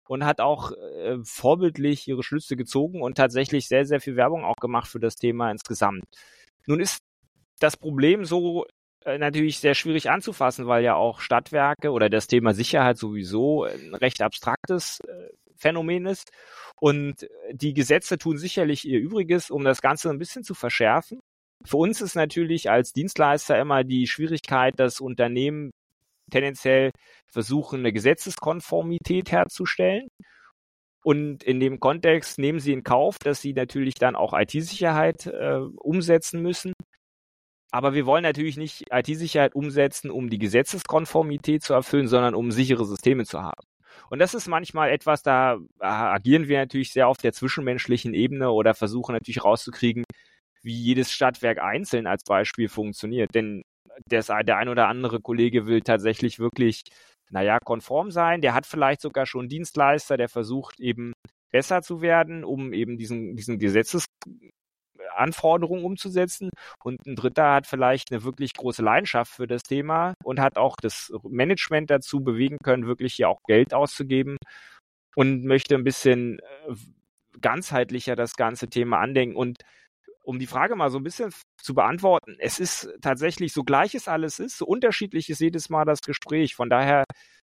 und 0.08 0.24
hat 0.24 0.40
auch 0.40 0.72
äh, 0.72 1.16
vorbildlich 1.24 2.08
ihre 2.08 2.22
Schlüsse 2.22 2.56
gezogen 2.56 3.02
und 3.02 3.16
tatsächlich 3.16 3.68
sehr, 3.68 3.86
sehr 3.86 4.00
viel 4.00 4.16
Werbung 4.16 4.44
auch 4.44 4.56
gemacht 4.56 4.88
für 4.88 5.00
das 5.00 5.14
Thema 5.16 5.50
insgesamt. 5.50 6.04
Nun 6.66 6.80
ist 6.80 6.98
das 7.60 7.76
Problem 7.76 8.24
so 8.24 8.66
äh, 9.04 9.18
natürlich 9.18 9.58
sehr 9.58 9.74
schwierig 9.74 10.10
anzufassen, 10.10 10.66
weil 10.66 10.82
ja 10.82 10.94
auch 10.94 11.20
Stadtwerke 11.20 11.90
oder 11.90 12.10
das 12.10 12.26
Thema 12.26 12.54
Sicherheit 12.54 12.98
sowieso 12.98 13.64
ein 13.64 13.94
recht 13.94 14.20
abstraktes 14.22 15.00
äh, 15.00 15.28
Phänomen 15.56 16.06
ist. 16.06 16.30
Und 16.80 17.26
die 17.52 17.74
Gesetze 17.74 18.18
tun 18.18 18.36
sicherlich 18.38 18.86
ihr 18.86 18.98
Übriges, 18.98 19.50
um 19.50 19.64
das 19.64 19.80
Ganze 19.80 20.10
ein 20.10 20.18
bisschen 20.18 20.44
zu 20.44 20.54
verschärfen. 20.54 21.20
Für 21.64 21.78
uns 21.78 22.00
ist 22.00 22.14
natürlich 22.14 22.70
als 22.70 22.92
Dienstleister 22.92 23.58
immer 23.58 23.84
die 23.84 24.06
Schwierigkeit, 24.06 24.74
dass 24.78 25.00
Unternehmen 25.00 25.70
tendenziell 26.30 26.90
versuchen, 27.26 27.80
eine 27.80 27.92
Gesetzeskonformität 27.92 29.30
herzustellen. 29.30 30.08
Und 31.04 31.42
in 31.42 31.60
dem 31.60 31.80
Kontext 31.80 32.38
nehmen 32.38 32.60
sie 32.60 32.72
in 32.72 32.82
Kauf, 32.82 33.18
dass 33.18 33.42
sie 33.42 33.52
natürlich 33.52 33.94
dann 33.94 34.16
auch 34.16 34.32
IT-Sicherheit 34.32 35.26
äh, 35.26 35.58
umsetzen 35.76 36.40
müssen. 36.40 36.72
Aber 37.70 37.92
wir 37.92 38.06
wollen 38.06 38.22
natürlich 38.22 38.56
nicht 38.56 38.84
IT-Sicherheit 38.90 39.54
umsetzen, 39.54 40.10
um 40.10 40.30
die 40.30 40.38
Gesetzeskonformität 40.38 41.62
zu 41.62 41.74
erfüllen, 41.74 42.08
sondern 42.08 42.34
um 42.34 42.52
sichere 42.52 42.86
Systeme 42.86 43.24
zu 43.24 43.42
haben. 43.42 43.60
Und 44.10 44.18
das 44.18 44.34
ist 44.34 44.48
manchmal 44.48 44.90
etwas, 44.90 45.22
da 45.22 45.58
agieren 45.78 46.48
wir 46.48 46.58
natürlich 46.58 46.92
sehr 46.92 47.08
auf 47.08 47.18
der 47.18 47.32
zwischenmenschlichen 47.32 48.14
Ebene 48.14 48.50
oder 48.50 48.74
versuchen 48.74 49.12
natürlich 49.12 49.44
rauszukriegen, 49.44 50.04
wie 50.62 50.74
jedes 50.74 51.12
Stadtwerk 51.12 51.58
einzeln 51.58 52.06
als 52.06 52.24
Beispiel 52.24 52.68
funktioniert. 52.68 53.34
Denn 53.34 53.62
des, 54.10 54.26
der 54.26 54.56
ein 54.56 54.68
oder 54.68 54.88
andere 54.88 55.20
Kollege 55.20 55.66
will 55.66 55.82
tatsächlich 55.82 56.38
wirklich, 56.38 56.82
naja, 57.30 57.58
konform 57.60 58.10
sein. 58.10 58.40
Der 58.40 58.54
hat 58.54 58.66
vielleicht 58.66 59.00
sogar 59.00 59.26
schon 59.26 59.48
Dienstleister, 59.48 60.16
der 60.16 60.28
versucht 60.28 60.80
eben 60.80 61.12
besser 61.50 61.82
zu 61.82 62.00
werden, 62.00 62.44
um 62.44 62.72
eben 62.72 62.98
diesen, 62.98 63.36
diesen 63.36 63.58
Gesetzesanforderungen 65.14 65.84
umzusetzen. 65.84 66.50
Und 66.82 67.06
ein 67.06 67.16
Dritter 67.16 67.52
hat 67.52 67.66
vielleicht 67.66 68.12
eine 68.12 68.24
wirklich 68.24 68.52
große 68.54 68.82
Leidenschaft 68.82 69.32
für 69.32 69.46
das 69.46 69.62
Thema 69.62 70.14
und 70.22 70.40
hat 70.40 70.56
auch 70.56 70.76
das 70.80 71.12
Management 71.22 71.90
dazu 71.90 72.20
bewegen 72.20 72.58
können, 72.62 72.86
wirklich 72.86 73.14
hier 73.14 73.28
auch 73.28 73.40
Geld 73.46 73.74
auszugeben 73.74 74.36
und 75.16 75.44
möchte 75.44 75.74
ein 75.74 75.84
bisschen 75.84 76.38
äh, 76.38 76.74
ganzheitlicher 77.40 78.16
das 78.16 78.34
ganze 78.34 78.68
Thema 78.68 78.98
andenken. 78.98 79.36
Und 79.36 79.58
um 80.22 80.38
die 80.38 80.46
Frage 80.46 80.74
mal 80.74 80.90
so 80.90 80.98
ein 80.98 81.04
bisschen 81.04 81.32
zu 81.60 81.74
beantworten, 81.74 82.36
es 82.38 82.58
ist 82.58 82.88
tatsächlich 83.02 83.52
so 83.52 83.62
gleich 83.62 83.94
es 83.94 84.08
alles 84.08 84.38
ist, 84.38 84.56
so 84.56 84.66
unterschiedlich 84.66 85.28
ist 85.28 85.40
jedes 85.40 85.68
Mal 85.68 85.84
das 85.84 86.00
Gespräch. 86.00 86.54
Von 86.54 86.70
daher 86.70 87.04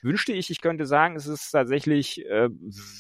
wünschte 0.02 0.34
ich, 0.34 0.50
ich 0.50 0.62
könnte 0.62 0.86
sagen, 0.86 1.16
es 1.16 1.28
ist 1.28 1.52
tatsächlich 1.52 2.26
äh, 2.26 2.50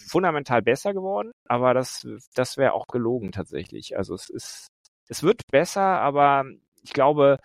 fundamental 0.07 0.61
besser 0.61 0.93
geworden, 0.93 1.31
aber 1.47 1.73
das, 1.73 2.07
das 2.35 2.57
wäre 2.57 2.73
auch 2.73 2.87
gelogen 2.87 3.31
tatsächlich. 3.31 3.97
Also 3.97 4.13
es 4.15 4.29
ist, 4.29 4.67
es 5.07 5.23
wird 5.23 5.41
besser, 5.51 5.81
aber 5.81 6.45
ich 6.83 6.93
glaube, 6.93 7.37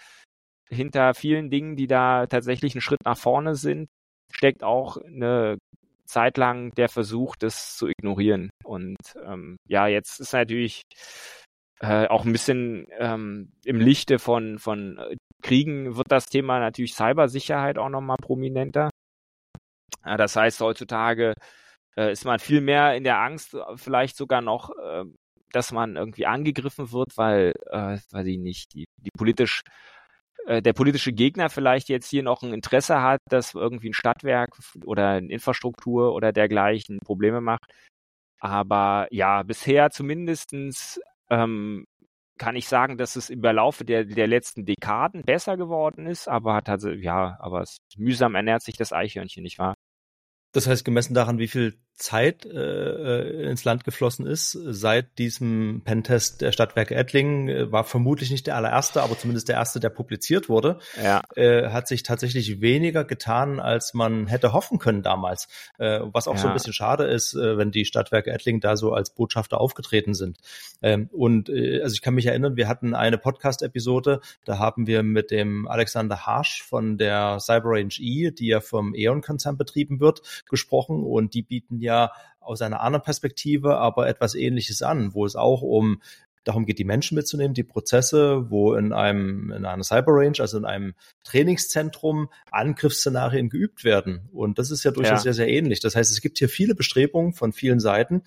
hinter 0.68 1.14
vielen 1.14 1.50
Dingen, 1.50 1.76
die 1.76 1.86
da 1.86 2.26
tatsächlich 2.26 2.74
einen 2.74 2.82
Schritt 2.82 3.04
nach 3.04 3.18
vorne 3.18 3.54
sind, 3.54 3.88
steckt 4.30 4.64
auch 4.64 4.96
eine 4.96 5.58
Zeit 6.06 6.36
lang 6.36 6.70
der 6.74 6.88
Versuch, 6.88 7.36
das 7.36 7.76
zu 7.76 7.88
ignorieren. 7.88 8.50
Und 8.64 8.96
ähm, 9.24 9.56
ja, 9.68 9.86
jetzt 9.86 10.20
ist 10.20 10.32
natürlich 10.32 10.82
äh, 11.80 12.06
auch 12.08 12.24
ein 12.24 12.32
bisschen 12.32 12.86
ähm, 12.98 13.52
im 13.64 13.80
Lichte 13.80 14.18
von, 14.18 14.58
von 14.58 14.98
äh, 14.98 15.16
Kriegen 15.42 15.96
wird 15.96 16.10
das 16.10 16.26
Thema 16.26 16.58
natürlich 16.58 16.94
Cybersicherheit 16.94 17.78
auch 17.78 17.90
nochmal 17.90 18.16
prominenter. 18.20 18.90
Das 20.04 20.36
heißt, 20.36 20.60
heutzutage 20.60 21.34
äh, 21.96 22.12
ist 22.12 22.24
man 22.24 22.38
viel 22.38 22.60
mehr 22.60 22.94
in 22.96 23.04
der 23.04 23.18
Angst, 23.20 23.54
äh, 23.54 23.60
vielleicht 23.76 24.16
sogar 24.16 24.40
noch, 24.40 24.70
äh, 24.70 25.04
dass 25.52 25.72
man 25.72 25.96
irgendwie 25.96 26.26
angegriffen 26.26 26.92
wird, 26.92 27.16
weil, 27.16 27.54
äh, 27.70 27.98
weil 28.10 28.24
sie 28.24 28.38
nicht 28.38 28.74
die, 28.74 28.86
die 28.96 29.10
politisch 29.16 29.62
der 30.46 30.74
politische 30.74 31.14
Gegner 31.14 31.48
vielleicht 31.48 31.88
jetzt 31.88 32.10
hier 32.10 32.22
noch 32.22 32.42
ein 32.42 32.52
Interesse 32.52 33.00
hat, 33.00 33.20
dass 33.30 33.54
irgendwie 33.54 33.88
ein 33.88 33.94
Stadtwerk 33.94 34.58
oder 34.84 35.12
eine 35.12 35.32
Infrastruktur 35.32 36.12
oder 36.12 36.32
dergleichen 36.32 36.98
Probleme 36.98 37.40
macht. 37.40 37.72
Aber 38.40 39.06
ja, 39.10 39.42
bisher 39.42 39.88
zumindestens 39.90 41.00
ähm, 41.30 41.86
kann 42.38 42.56
ich 42.56 42.68
sagen, 42.68 42.98
dass 42.98 43.16
es 43.16 43.30
im 43.30 43.42
Laufe 43.42 43.84
der, 43.84 44.04
der 44.04 44.26
letzten 44.26 44.64
Dekaden 44.64 45.22
besser 45.22 45.56
geworden 45.56 46.06
ist, 46.06 46.28
aber 46.28 46.54
hat 46.54 46.68
also, 46.68 46.90
ja, 46.90 47.36
aber 47.40 47.62
es 47.62 47.78
mühsam 47.96 48.34
ernährt 48.34 48.62
sich 48.62 48.76
das 48.76 48.92
Eichhörnchen, 48.92 49.42
nicht 49.42 49.58
wahr? 49.58 49.74
Das 50.52 50.66
heißt, 50.66 50.84
gemessen 50.84 51.14
daran, 51.14 51.38
wie 51.38 51.48
viel 51.48 51.78
Zeit 51.96 52.44
äh, 52.44 52.50
äh, 52.50 53.50
ins 53.50 53.64
Land 53.64 53.84
geflossen 53.84 54.26
ist. 54.26 54.50
Seit 54.52 55.18
diesem 55.18 55.82
Pentest 55.84 56.40
der 56.40 56.50
Stadtwerke 56.50 56.96
Ettlingen 56.96 57.48
äh, 57.48 57.70
war 57.70 57.84
vermutlich 57.84 58.32
nicht 58.32 58.48
der 58.48 58.56
allererste, 58.56 59.02
aber 59.02 59.16
zumindest 59.16 59.48
der 59.48 59.56
erste, 59.56 59.78
der 59.78 59.90
publiziert 59.90 60.48
wurde. 60.48 60.78
Ja. 61.00 61.22
Äh, 61.36 61.70
hat 61.70 61.86
sich 61.86 62.02
tatsächlich 62.02 62.60
weniger 62.60 63.04
getan, 63.04 63.60
als 63.60 63.94
man 63.94 64.26
hätte 64.26 64.52
hoffen 64.52 64.78
können 64.78 65.02
damals. 65.02 65.46
Äh, 65.78 66.00
was 66.02 66.26
auch 66.26 66.34
ja. 66.34 66.40
so 66.40 66.48
ein 66.48 66.54
bisschen 66.54 66.72
schade 66.72 67.04
ist, 67.04 67.34
äh, 67.34 67.56
wenn 67.56 67.70
die 67.70 67.84
Stadtwerke 67.84 68.32
Ettlingen 68.32 68.60
da 68.60 68.76
so 68.76 68.92
als 68.92 69.10
Botschafter 69.10 69.60
aufgetreten 69.60 70.14
sind. 70.14 70.38
Ähm, 70.82 71.08
und 71.12 71.48
äh, 71.48 71.80
also 71.80 71.94
ich 71.94 72.02
kann 72.02 72.14
mich 72.14 72.26
erinnern, 72.26 72.56
wir 72.56 72.66
hatten 72.66 72.94
eine 72.94 73.18
Podcast-Episode, 73.18 74.20
da 74.44 74.58
haben 74.58 74.88
wir 74.88 75.04
mit 75.04 75.30
dem 75.30 75.68
Alexander 75.68 76.26
Harsch 76.26 76.64
von 76.64 76.98
der 76.98 77.38
CyberRange 77.40 78.00
E, 78.00 78.32
die 78.32 78.48
ja 78.48 78.60
vom 78.60 78.96
E.ON-Konzern 78.96 79.56
betrieben 79.56 80.00
wird, 80.00 80.22
gesprochen 80.48 81.04
und 81.04 81.34
die 81.34 81.42
bieten 81.42 81.83
ja 81.84 82.12
aus 82.40 82.60
einer 82.60 82.80
anderen 82.80 83.04
Perspektive 83.04 83.78
aber 83.78 84.08
etwas 84.08 84.34
Ähnliches 84.34 84.82
an, 84.82 85.14
wo 85.14 85.24
es 85.24 85.36
auch 85.36 85.62
um 85.62 86.00
darum 86.44 86.66
geht, 86.66 86.78
die 86.78 86.84
Menschen 86.84 87.14
mitzunehmen, 87.16 87.54
die 87.54 87.64
Prozesse, 87.64 88.50
wo 88.50 88.74
in 88.74 88.92
einem, 88.92 89.50
in 89.50 89.64
einer 89.64 89.82
Cyberrange, 89.82 90.40
also 90.40 90.58
in 90.58 90.64
einem 90.64 90.94
Trainingszentrum 91.24 92.28
Angriffsszenarien 92.50 93.48
geübt 93.48 93.82
werden. 93.82 94.28
Und 94.32 94.58
das 94.58 94.70
ist 94.70 94.84
ja 94.84 94.90
durchaus 94.90 95.20
ja. 95.20 95.32
sehr, 95.32 95.34
sehr 95.34 95.48
ähnlich. 95.48 95.80
Das 95.80 95.96
heißt, 95.96 96.10
es 96.10 96.20
gibt 96.20 96.38
hier 96.38 96.48
viele 96.48 96.74
Bestrebungen 96.74 97.32
von 97.32 97.52
vielen 97.52 97.80
Seiten 97.80 98.22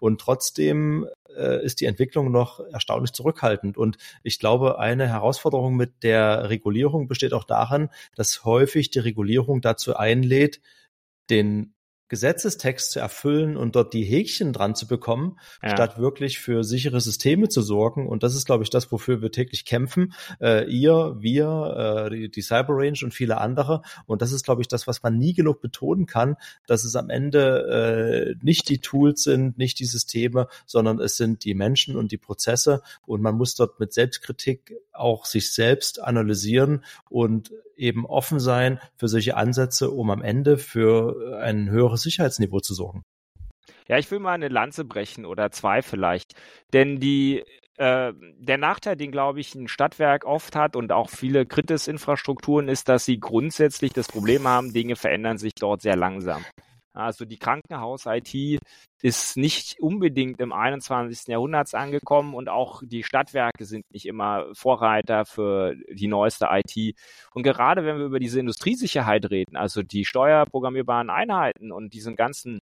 und 0.00 0.20
trotzdem 0.20 1.06
äh, 1.36 1.64
ist 1.64 1.80
die 1.80 1.86
Entwicklung 1.86 2.30
noch 2.30 2.60
erstaunlich 2.60 3.12
zurückhaltend. 3.12 3.76
Und 3.76 3.98
ich 4.22 4.38
glaube, 4.38 4.78
eine 4.78 5.08
Herausforderung 5.08 5.76
mit 5.76 6.02
der 6.02 6.48
Regulierung 6.48 7.08
besteht 7.08 7.32
auch 7.32 7.44
darin, 7.44 7.88
dass 8.14 8.44
häufig 8.44 8.90
die 8.90 9.00
Regulierung 9.00 9.60
dazu 9.60 9.96
einlädt, 9.96 10.60
den 11.30 11.74
Gesetzestext 12.08 12.92
zu 12.92 13.00
erfüllen 13.00 13.56
und 13.56 13.76
dort 13.76 13.92
die 13.92 14.04
Häkchen 14.04 14.52
dran 14.52 14.74
zu 14.74 14.86
bekommen, 14.86 15.38
ja. 15.62 15.70
statt 15.70 15.98
wirklich 15.98 16.38
für 16.38 16.62
sichere 16.62 17.00
Systeme 17.00 17.48
zu 17.48 17.62
sorgen. 17.62 18.06
Und 18.06 18.22
das 18.22 18.34
ist, 18.34 18.46
glaube 18.46 18.62
ich, 18.62 18.70
das, 18.70 18.92
wofür 18.92 19.22
wir 19.22 19.32
täglich 19.32 19.64
kämpfen. 19.64 20.12
Äh, 20.40 20.70
ihr, 20.70 21.16
wir, 21.18 22.06
äh, 22.06 22.10
die, 22.10 22.30
die 22.30 22.42
Cyber 22.42 22.76
und 22.76 23.14
viele 23.14 23.38
andere. 23.38 23.82
Und 24.06 24.22
das 24.22 24.32
ist, 24.32 24.44
glaube 24.44 24.62
ich, 24.62 24.68
das, 24.68 24.86
was 24.86 25.02
man 25.02 25.18
nie 25.18 25.34
genug 25.34 25.60
betonen 25.60 26.06
kann, 26.06 26.36
dass 26.66 26.84
es 26.84 26.94
am 26.94 27.10
Ende 27.10 28.34
äh, 28.38 28.44
nicht 28.44 28.68
die 28.68 28.78
Tools 28.78 29.22
sind, 29.22 29.58
nicht 29.58 29.78
die 29.78 29.84
Systeme, 29.84 30.48
sondern 30.66 31.00
es 31.00 31.16
sind 31.16 31.44
die 31.44 31.54
Menschen 31.54 31.96
und 31.96 32.12
die 32.12 32.18
Prozesse. 32.18 32.82
Und 33.06 33.22
man 33.22 33.36
muss 33.36 33.54
dort 33.54 33.80
mit 33.80 33.92
Selbstkritik 33.92 34.74
auch 34.98 35.24
sich 35.26 35.52
selbst 35.52 36.02
analysieren 36.02 36.84
und 37.08 37.52
eben 37.76 38.06
offen 38.06 38.40
sein 38.40 38.80
für 38.96 39.08
solche 39.08 39.36
Ansätze, 39.36 39.90
um 39.90 40.10
am 40.10 40.22
Ende 40.22 40.58
für 40.58 41.38
ein 41.40 41.70
höheres 41.70 42.02
Sicherheitsniveau 42.02 42.60
zu 42.60 42.74
sorgen. 42.74 43.04
Ja, 43.88 43.98
ich 43.98 44.10
will 44.10 44.18
mal 44.18 44.32
eine 44.32 44.48
Lanze 44.48 44.84
brechen 44.84 45.24
oder 45.24 45.50
zwei 45.50 45.82
vielleicht. 45.82 46.34
Denn 46.72 46.98
die, 46.98 47.44
äh, 47.76 48.12
der 48.38 48.58
Nachteil, 48.58 48.96
den 48.96 49.12
glaube 49.12 49.40
ich 49.40 49.54
ein 49.54 49.68
Stadtwerk 49.68 50.24
oft 50.24 50.56
hat 50.56 50.74
und 50.74 50.92
auch 50.92 51.08
viele 51.08 51.46
Kritis-Infrastrukturen 51.46 52.68
ist, 52.68 52.88
dass 52.88 53.04
sie 53.04 53.20
grundsätzlich 53.20 53.92
das 53.92 54.08
Problem 54.08 54.48
haben, 54.48 54.72
Dinge 54.72 54.96
verändern 54.96 55.38
sich 55.38 55.54
dort 55.54 55.82
sehr 55.82 55.96
langsam. 55.96 56.44
Also 56.96 57.24
die 57.24 57.38
Krankenhaus-IT 57.38 58.60
ist 59.02 59.36
nicht 59.36 59.78
unbedingt 59.80 60.40
im 60.40 60.52
21. 60.52 61.28
Jahrhundert 61.28 61.74
angekommen 61.74 62.34
und 62.34 62.48
auch 62.48 62.82
die 62.84 63.02
Stadtwerke 63.02 63.64
sind 63.64 63.84
nicht 63.92 64.06
immer 64.06 64.46
Vorreiter 64.54 65.24
für 65.24 65.74
die 65.92 66.08
neueste 66.08 66.48
IT. 66.50 66.96
Und 67.34 67.42
gerade 67.42 67.84
wenn 67.84 67.98
wir 67.98 68.06
über 68.06 68.18
diese 68.18 68.40
Industriesicherheit 68.40 69.30
reden, 69.30 69.56
also 69.56 69.82
die 69.82 70.04
steuerprogrammierbaren 70.04 71.10
Einheiten 71.10 71.72
und 71.72 71.92
diesen 71.92 72.16
ganzen, 72.16 72.58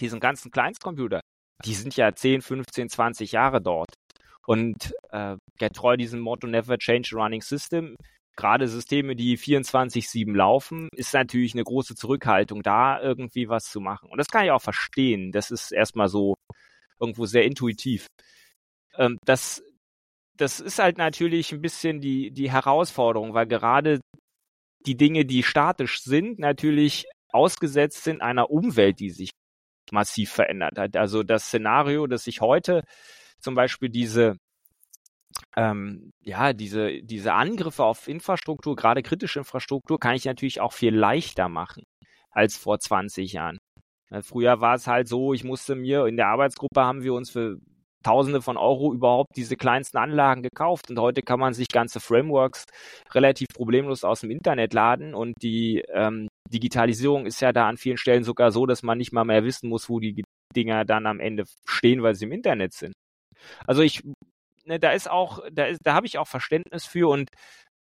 diesen 0.00 0.20
ganzen 0.20 0.50
Kleinstcomputer, 0.50 1.20
die 1.64 1.74
sind 1.74 1.96
ja 1.96 2.12
10, 2.12 2.42
15, 2.42 2.88
20 2.88 3.32
Jahre 3.32 3.62
dort. 3.62 3.94
Und 4.46 4.94
äh, 5.10 5.36
getreu 5.58 5.96
diesem 5.96 6.20
Motto 6.20 6.46
Never 6.46 6.78
Change 6.78 7.10
a 7.14 7.22
Running 7.22 7.42
System 7.42 7.96
gerade 8.36 8.68
Systeme, 8.68 9.16
die 9.16 9.38
24-7 9.38 10.34
laufen, 10.34 10.88
ist 10.94 11.14
natürlich 11.14 11.54
eine 11.54 11.64
große 11.64 11.94
Zurückhaltung, 11.94 12.62
da 12.62 13.00
irgendwie 13.00 13.48
was 13.48 13.70
zu 13.70 13.80
machen. 13.80 14.10
Und 14.10 14.18
das 14.18 14.28
kann 14.28 14.44
ich 14.44 14.50
auch 14.50 14.62
verstehen. 14.62 15.32
Das 15.32 15.50
ist 15.50 15.72
erstmal 15.72 16.08
so 16.08 16.34
irgendwo 17.00 17.26
sehr 17.26 17.44
intuitiv. 17.44 18.06
Ähm, 18.96 19.18
das, 19.24 19.62
das 20.36 20.60
ist 20.60 20.78
halt 20.78 20.98
natürlich 20.98 21.52
ein 21.52 21.62
bisschen 21.62 22.00
die, 22.00 22.30
die 22.30 22.50
Herausforderung, 22.50 23.34
weil 23.34 23.46
gerade 23.46 24.00
die 24.86 24.96
Dinge, 24.96 25.24
die 25.24 25.42
statisch 25.42 26.02
sind, 26.02 26.38
natürlich 26.38 27.06
ausgesetzt 27.30 28.04
sind 28.04 28.22
einer 28.22 28.50
Umwelt, 28.50 29.00
die 29.00 29.10
sich 29.10 29.30
massiv 29.92 30.30
verändert 30.30 30.78
hat. 30.78 30.96
Also 30.96 31.22
das 31.22 31.46
Szenario, 31.46 32.06
dass 32.06 32.24
sich 32.24 32.40
heute 32.40 32.82
zum 33.40 33.54
Beispiel 33.54 33.88
diese 33.88 34.36
ähm, 35.56 36.10
ja, 36.22 36.52
diese, 36.52 37.02
diese 37.02 37.32
Angriffe 37.34 37.84
auf 37.84 38.08
Infrastruktur, 38.08 38.76
gerade 38.76 39.02
kritische 39.02 39.40
Infrastruktur, 39.40 39.98
kann 39.98 40.14
ich 40.14 40.24
natürlich 40.24 40.60
auch 40.60 40.72
viel 40.72 40.94
leichter 40.94 41.48
machen 41.48 41.84
als 42.30 42.56
vor 42.56 42.78
20 42.78 43.32
Jahren. 43.32 43.58
Früher 44.22 44.60
war 44.60 44.74
es 44.76 44.86
halt 44.86 45.08
so, 45.08 45.32
ich 45.32 45.42
musste 45.42 45.74
mir, 45.74 46.06
in 46.06 46.16
der 46.16 46.28
Arbeitsgruppe 46.28 46.80
haben 46.80 47.02
wir 47.02 47.14
uns 47.14 47.30
für 47.30 47.58
Tausende 48.06 48.40
von 48.40 48.56
Euro 48.56 48.94
überhaupt 48.94 49.36
diese 49.36 49.56
kleinsten 49.56 49.96
Anlagen 49.98 50.44
gekauft 50.44 50.90
und 50.90 51.00
heute 51.00 51.22
kann 51.22 51.40
man 51.40 51.54
sich 51.54 51.66
ganze 51.66 51.98
Frameworks 51.98 52.64
relativ 53.12 53.48
problemlos 53.52 54.04
aus 54.04 54.20
dem 54.20 54.30
Internet 54.30 54.74
laden 54.74 55.12
und 55.12 55.34
die 55.42 55.82
ähm, 55.92 56.28
Digitalisierung 56.48 57.26
ist 57.26 57.40
ja 57.40 57.52
da 57.52 57.68
an 57.68 57.78
vielen 57.78 57.96
Stellen 57.96 58.22
sogar 58.22 58.52
so, 58.52 58.64
dass 58.64 58.84
man 58.84 58.98
nicht 58.98 59.12
mal 59.12 59.24
mehr 59.24 59.42
wissen 59.42 59.68
muss, 59.68 59.88
wo 59.88 59.98
die 59.98 60.22
Dinger 60.54 60.84
dann 60.84 61.06
am 61.06 61.18
Ende 61.18 61.46
stehen, 61.68 62.00
weil 62.04 62.14
sie 62.14 62.26
im 62.26 62.32
Internet 62.32 62.74
sind. 62.74 62.92
Also 63.66 63.82
ich 63.82 64.04
ne, 64.66 64.78
da 64.78 64.92
ist 64.92 65.10
auch, 65.10 65.40
da 65.52 65.66
ist, 65.66 65.80
da 65.84 65.94
habe 65.94 66.06
ich 66.06 66.18
auch 66.18 66.28
Verständnis 66.28 66.86
für 66.86 67.08
und 67.08 67.30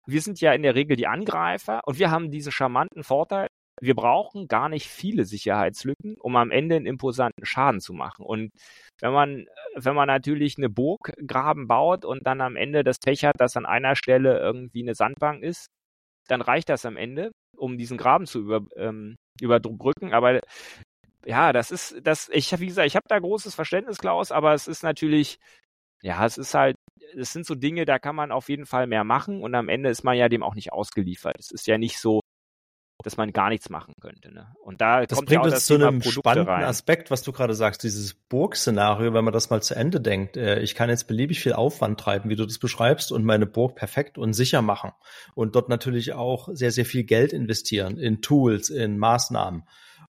wir 0.05 0.21
sind 0.21 0.41
ja 0.41 0.53
in 0.53 0.63
der 0.63 0.75
Regel 0.75 0.97
die 0.97 1.07
Angreifer 1.07 1.81
und 1.85 1.97
wir 1.99 2.11
haben 2.11 2.31
diesen 2.31 2.51
charmanten 2.51 3.03
Vorteil, 3.03 3.47
wir 3.81 3.95
brauchen 3.95 4.47
gar 4.47 4.69
nicht 4.69 4.87
viele 4.87 5.25
Sicherheitslücken, 5.25 6.15
um 6.19 6.35
am 6.35 6.51
Ende 6.51 6.75
einen 6.75 6.85
imposanten 6.85 7.45
Schaden 7.45 7.81
zu 7.81 7.93
machen. 7.93 8.25
Und 8.25 8.51
wenn 9.01 9.13
man, 9.13 9.47
wenn 9.75 9.95
man 9.95 10.07
natürlich 10.07 10.57
eine 10.57 10.69
Burggraben 10.69 11.67
baut 11.67 12.05
und 12.05 12.25
dann 12.27 12.41
am 12.41 12.55
Ende 12.55 12.83
das 12.83 12.99
Pech 12.99 13.25
hat, 13.25 13.39
dass 13.39 13.57
an 13.57 13.65
einer 13.65 13.95
Stelle 13.95 14.39
irgendwie 14.39 14.83
eine 14.83 14.95
Sandbank 14.95 15.43
ist, 15.43 15.67
dann 16.27 16.41
reicht 16.41 16.69
das 16.69 16.85
am 16.85 16.97
Ende, 16.97 17.31
um 17.57 17.77
diesen 17.77 17.97
Graben 17.97 18.25
zu 18.27 18.39
über, 18.39 18.61
ähm, 18.77 19.15
überbrücken. 19.41 20.13
Aber 20.13 20.39
ja, 21.25 21.53
das 21.53 21.71
ist, 21.71 21.95
das, 22.03 22.29
ich 22.29 22.57
wie 22.59 22.67
gesagt, 22.67 22.87
ich 22.87 22.95
habe 22.95 23.07
da 23.07 23.19
großes 23.19 23.55
Verständnis, 23.55 23.97
Klaus, 23.97 24.31
aber 24.31 24.53
es 24.53 24.67
ist 24.67 24.83
natürlich 24.83 25.37
ja, 26.03 26.25
es 26.25 26.37
ist 26.37 26.53
halt, 26.53 26.75
es 27.15 27.31
sind 27.31 27.45
so 27.45 27.55
Dinge, 27.55 27.85
da 27.85 27.97
kann 27.97 28.15
man 28.15 28.31
auf 28.31 28.49
jeden 28.49 28.65
Fall 28.65 28.87
mehr 28.87 29.03
machen 29.03 29.41
und 29.41 29.55
am 29.55 29.69
Ende 29.69 29.89
ist 29.89 30.03
man 30.03 30.17
ja 30.17 30.29
dem 30.29 30.43
auch 30.43 30.53
nicht 30.53 30.73
ausgeliefert. 30.73 31.37
Es 31.39 31.49
ist 31.51 31.65
ja 31.65 31.77
nicht 31.77 31.97
so, 31.97 32.19
dass 33.03 33.17
man 33.17 33.31
gar 33.31 33.49
nichts 33.49 33.69
machen 33.69 33.95
könnte. 34.01 34.33
Ne? 34.33 34.53
Und 34.61 34.81
da 34.81 35.05
das 35.05 35.17
kommt 35.17 35.29
bringt 35.29 35.45
ja 35.45 35.51
uns 35.51 35.65
zu 35.65 35.75
einem 35.75 35.99
Produkte 35.99 36.19
spannenden 36.19 36.53
rein. 36.53 36.63
Aspekt, 36.65 37.09
was 37.09 37.21
du 37.23 37.31
gerade 37.31 37.53
sagst, 37.53 37.83
dieses 37.83 38.13
Burg-Szenario, 38.13 39.13
wenn 39.13 39.23
man 39.23 39.33
das 39.33 39.49
mal 39.49 39.61
zu 39.61 39.75
Ende 39.75 40.01
denkt. 40.01 40.35
Äh, 40.35 40.59
ich 40.59 40.75
kann 40.75 40.89
jetzt 40.89 41.07
beliebig 41.07 41.39
viel 41.39 41.53
Aufwand 41.53 41.99
treiben, 41.99 42.29
wie 42.29 42.35
du 42.35 42.45
das 42.45 42.59
beschreibst, 42.59 43.11
und 43.11 43.23
meine 43.23 43.45
Burg 43.45 43.75
perfekt 43.75 44.17
und 44.17 44.33
sicher 44.33 44.61
machen. 44.61 44.91
Und 45.35 45.55
dort 45.55 45.69
natürlich 45.69 46.13
auch 46.13 46.49
sehr, 46.51 46.71
sehr 46.71 46.85
viel 46.85 47.03
Geld 47.03 47.33
investieren 47.33 47.97
in 47.97 48.21
Tools, 48.21 48.69
in 48.69 48.97
Maßnahmen. 48.97 49.63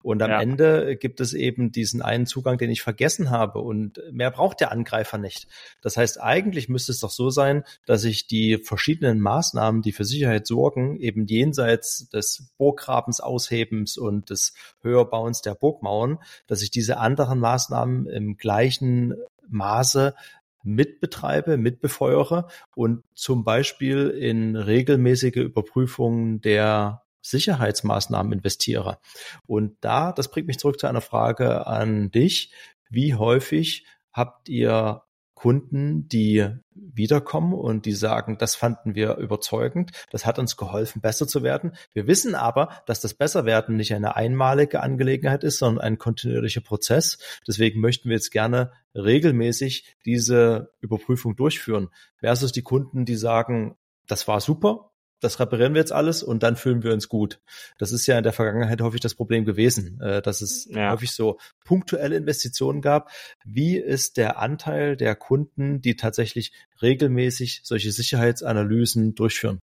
Und 0.04 0.22
am 0.22 0.32
ja. 0.32 0.42
Ende 0.42 0.96
gibt 0.96 1.20
es 1.20 1.34
eben 1.34 1.72
diesen 1.72 2.02
einen 2.02 2.26
Zugang, 2.26 2.58
den 2.58 2.72
ich 2.72 2.82
vergessen 2.82 3.30
habe. 3.30 3.60
Und 3.60 4.02
mehr 4.12 4.32
braucht 4.32 4.60
der 4.60 4.72
Angreifer 4.72 5.18
nicht. 5.18 5.48
Das 5.82 5.98
heißt, 5.98 6.22
eigentlich 6.22 6.70
müsste 6.70 6.92
es 6.92 7.00
doch 7.00 7.12
so 7.12 7.30
sein, 7.30 7.64
dass 7.86 8.04
ich 8.04 8.28
die 8.28 8.58
verschiedenen 8.58 9.20
Maßnahmen, 9.20 9.82
die 9.82 9.92
für 9.92 10.06
Sicherheit 10.06 10.48
sorgen, 10.48 11.00
eben 11.00 11.26
jenseits 11.26 12.10
des 12.10 12.52
Burggrabens 12.58 13.20
aushebens 13.20 13.98
und 13.98 14.30
des 14.30 14.54
Höherbauens 14.82 15.42
der 15.42 15.56
Burgmauern, 15.56 16.20
dass 16.48 16.62
ich 16.62 16.72
diese 16.72 16.98
anderen 16.98 17.40
Maßnahmen 17.40 18.08
im 18.08 18.38
gleichen 18.38 19.16
Maße 19.50 20.16
mitbetreibe, 20.64 21.58
mitbefeuere 21.58 22.48
und 22.76 23.04
zum 23.16 23.44
Beispiel 23.44 24.10
in 24.10 24.56
regelmäßige 24.56 25.38
Überprüfungen 25.38 26.42
der 26.42 27.02
Sicherheitsmaßnahmen 27.22 28.34
investiere. 28.34 29.00
Und 29.46 29.78
da, 29.82 30.12
das 30.12 30.30
bringt 30.30 30.48
mich 30.48 30.60
zurück 30.60 30.80
zu 30.80 30.88
einer 30.88 31.02
Frage 31.02 31.68
an 31.68 32.12
dich. 32.12 32.52
Wie 32.90 33.16
häufig 33.16 33.86
habt 34.12 34.50
ihr 34.50 35.04
Kunden, 35.42 36.08
die 36.08 36.48
wiederkommen 36.76 37.54
und 37.54 37.88
die 37.88 37.94
sagen, 37.94 38.38
das 38.38 38.54
fanden 38.54 38.94
wir 38.94 39.16
überzeugend, 39.18 39.90
das 40.12 40.28
hat 40.28 40.38
uns 40.38 40.56
geholfen, 40.56 41.02
besser 41.02 41.28
zu 41.28 41.42
werden. 41.42 41.72
Wir 41.94 42.06
wissen 42.06 42.36
aber, 42.36 42.70
dass 42.86 43.02
das 43.02 43.16
Besserwerden 43.16 43.76
nicht 43.76 43.96
eine 43.96 44.16
einmalige 44.16 44.84
Angelegenheit 44.84 45.44
ist, 45.44 45.58
sondern 45.58 45.84
ein 45.84 45.98
kontinuierlicher 45.98 46.62
Prozess. 46.62 47.18
Deswegen 47.48 47.82
möchten 47.82 48.10
wir 48.10 48.18
jetzt 48.18 48.30
gerne 48.30 48.72
regelmäßig 48.94 49.96
diese 50.06 50.74
Überprüfung 50.80 51.36
durchführen. 51.36 51.90
Versus 52.18 52.52
die 52.52 52.62
Kunden, 52.62 53.06
die 53.06 53.16
sagen, 53.16 53.76
das 54.06 54.28
war 54.28 54.42
super, 54.42 54.91
das 55.22 55.40
reparieren 55.40 55.74
wir 55.74 55.80
jetzt 55.80 55.94
alles 55.94 56.24
und 56.24 56.44
dann 56.44 56.56
fühlen 56.56 56.84
wir 56.84 56.94
uns 56.94 57.08
gut. 57.08 57.40
Das 57.78 57.92
ist 57.92 58.08
ja 58.08 58.18
in 58.18 58.24
der 58.24 58.34
Vergangenheit 58.34 58.82
häufig 58.82 59.00
das 59.00 59.16
Problem 59.16 59.46
gewesen, 59.46 60.02
äh, 60.02 60.22
dass 60.22 60.42
es 60.42 60.68
ja. 60.70 60.92
häufig 60.92 61.12
so 61.12 61.40
punktuelle 61.64 62.18
Investitionen 62.18 62.82
gab. 62.82 63.10
Wie 63.46 63.78
ist 63.78 64.18
der 64.18 64.40
Anteil 64.40 64.98
der 64.98 65.16
Kunden, 65.16 65.82
die 65.82 65.96
tatsächlich 65.96 66.52
regelmäßig 66.82 67.62
solche 67.64 67.92
Sicherheitsanalysen 67.92 69.16
durchführen? 69.16 69.60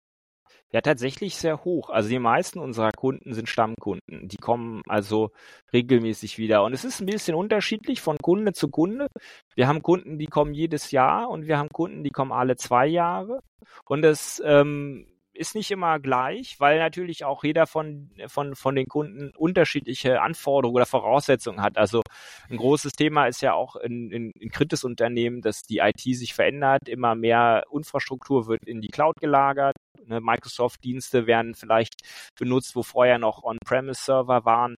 Ja, 0.75 0.80
tatsächlich 0.80 1.37
sehr 1.37 1.64
hoch. 1.64 1.88
Also 1.88 2.08
die 2.08 2.18
meisten 2.18 2.58
unserer 2.58 2.90
Kunden 2.90 3.32
sind 3.32 3.49
Stammkunden. 3.49 4.26
Die 4.26 4.38
kommen 4.38 4.82
also 4.88 5.30
regelmäßig 5.73 6.37
wieder. 6.37 6.64
Und 6.64 6.73
es 6.73 6.84
ist 6.84 6.99
ein 6.99 7.06
bisschen 7.06 7.37
unterschiedlich 7.37 8.00
von 8.00 8.18
Kunde 8.18 8.54
zu 8.54 8.68
Kunde. 8.68 9.06
Wir 9.54 9.68
haben 9.68 9.82
Kunden, 9.82 10.18
die 10.18 10.26
kommen 10.26 10.52
jedes 10.52 10.90
Jahr 10.90 11.30
und 11.30 11.46
wir 11.46 11.58
haben 11.58 11.68
Kunden, 11.68 12.02
die 12.02 12.11
kommen 12.11 12.32
alle 12.32 12.56
zwei 12.56 12.88
Jahre. 12.88 13.38
Und 13.84 14.02
das 14.02 14.42
ähm, 14.44 15.06
ist 15.34 15.54
nicht 15.54 15.70
immer 15.70 15.98
gleich, 15.98 16.60
weil 16.60 16.78
natürlich 16.78 17.24
auch 17.24 17.44
jeder 17.44 17.66
von, 17.66 18.10
von, 18.28 18.54
von 18.54 18.74
den 18.74 18.86
Kunden 18.86 19.30
unterschiedliche 19.36 20.22
Anforderungen 20.22 20.76
oder 20.76 20.86
Voraussetzungen 20.86 21.60
hat. 21.60 21.76
Also 21.76 22.02
ein 22.48 22.56
großes 22.56 22.92
Thema 22.92 23.26
ist 23.26 23.42
ja 23.42 23.52
auch 23.54 23.76
in, 23.76 24.10
in, 24.10 24.30
in 24.30 24.50
Kritis-Unternehmen, 24.50 25.40
dass 25.42 25.62
die 25.62 25.78
IT 25.78 26.00
sich 26.00 26.34
verändert, 26.34 26.88
immer 26.88 27.14
mehr 27.14 27.64
Infrastruktur 27.72 28.46
wird 28.46 28.64
in 28.64 28.80
die 28.80 28.88
Cloud 28.88 29.16
gelagert. 29.20 29.76
Ne, 30.06 30.20
Microsoft-Dienste 30.20 31.26
werden 31.26 31.54
vielleicht 31.54 31.94
benutzt, 32.38 32.76
wo 32.76 32.82
vorher 32.82 33.18
noch 33.18 33.42
On-Premise-Server 33.42 34.44
waren. 34.44 34.76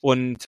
Und 0.00 0.44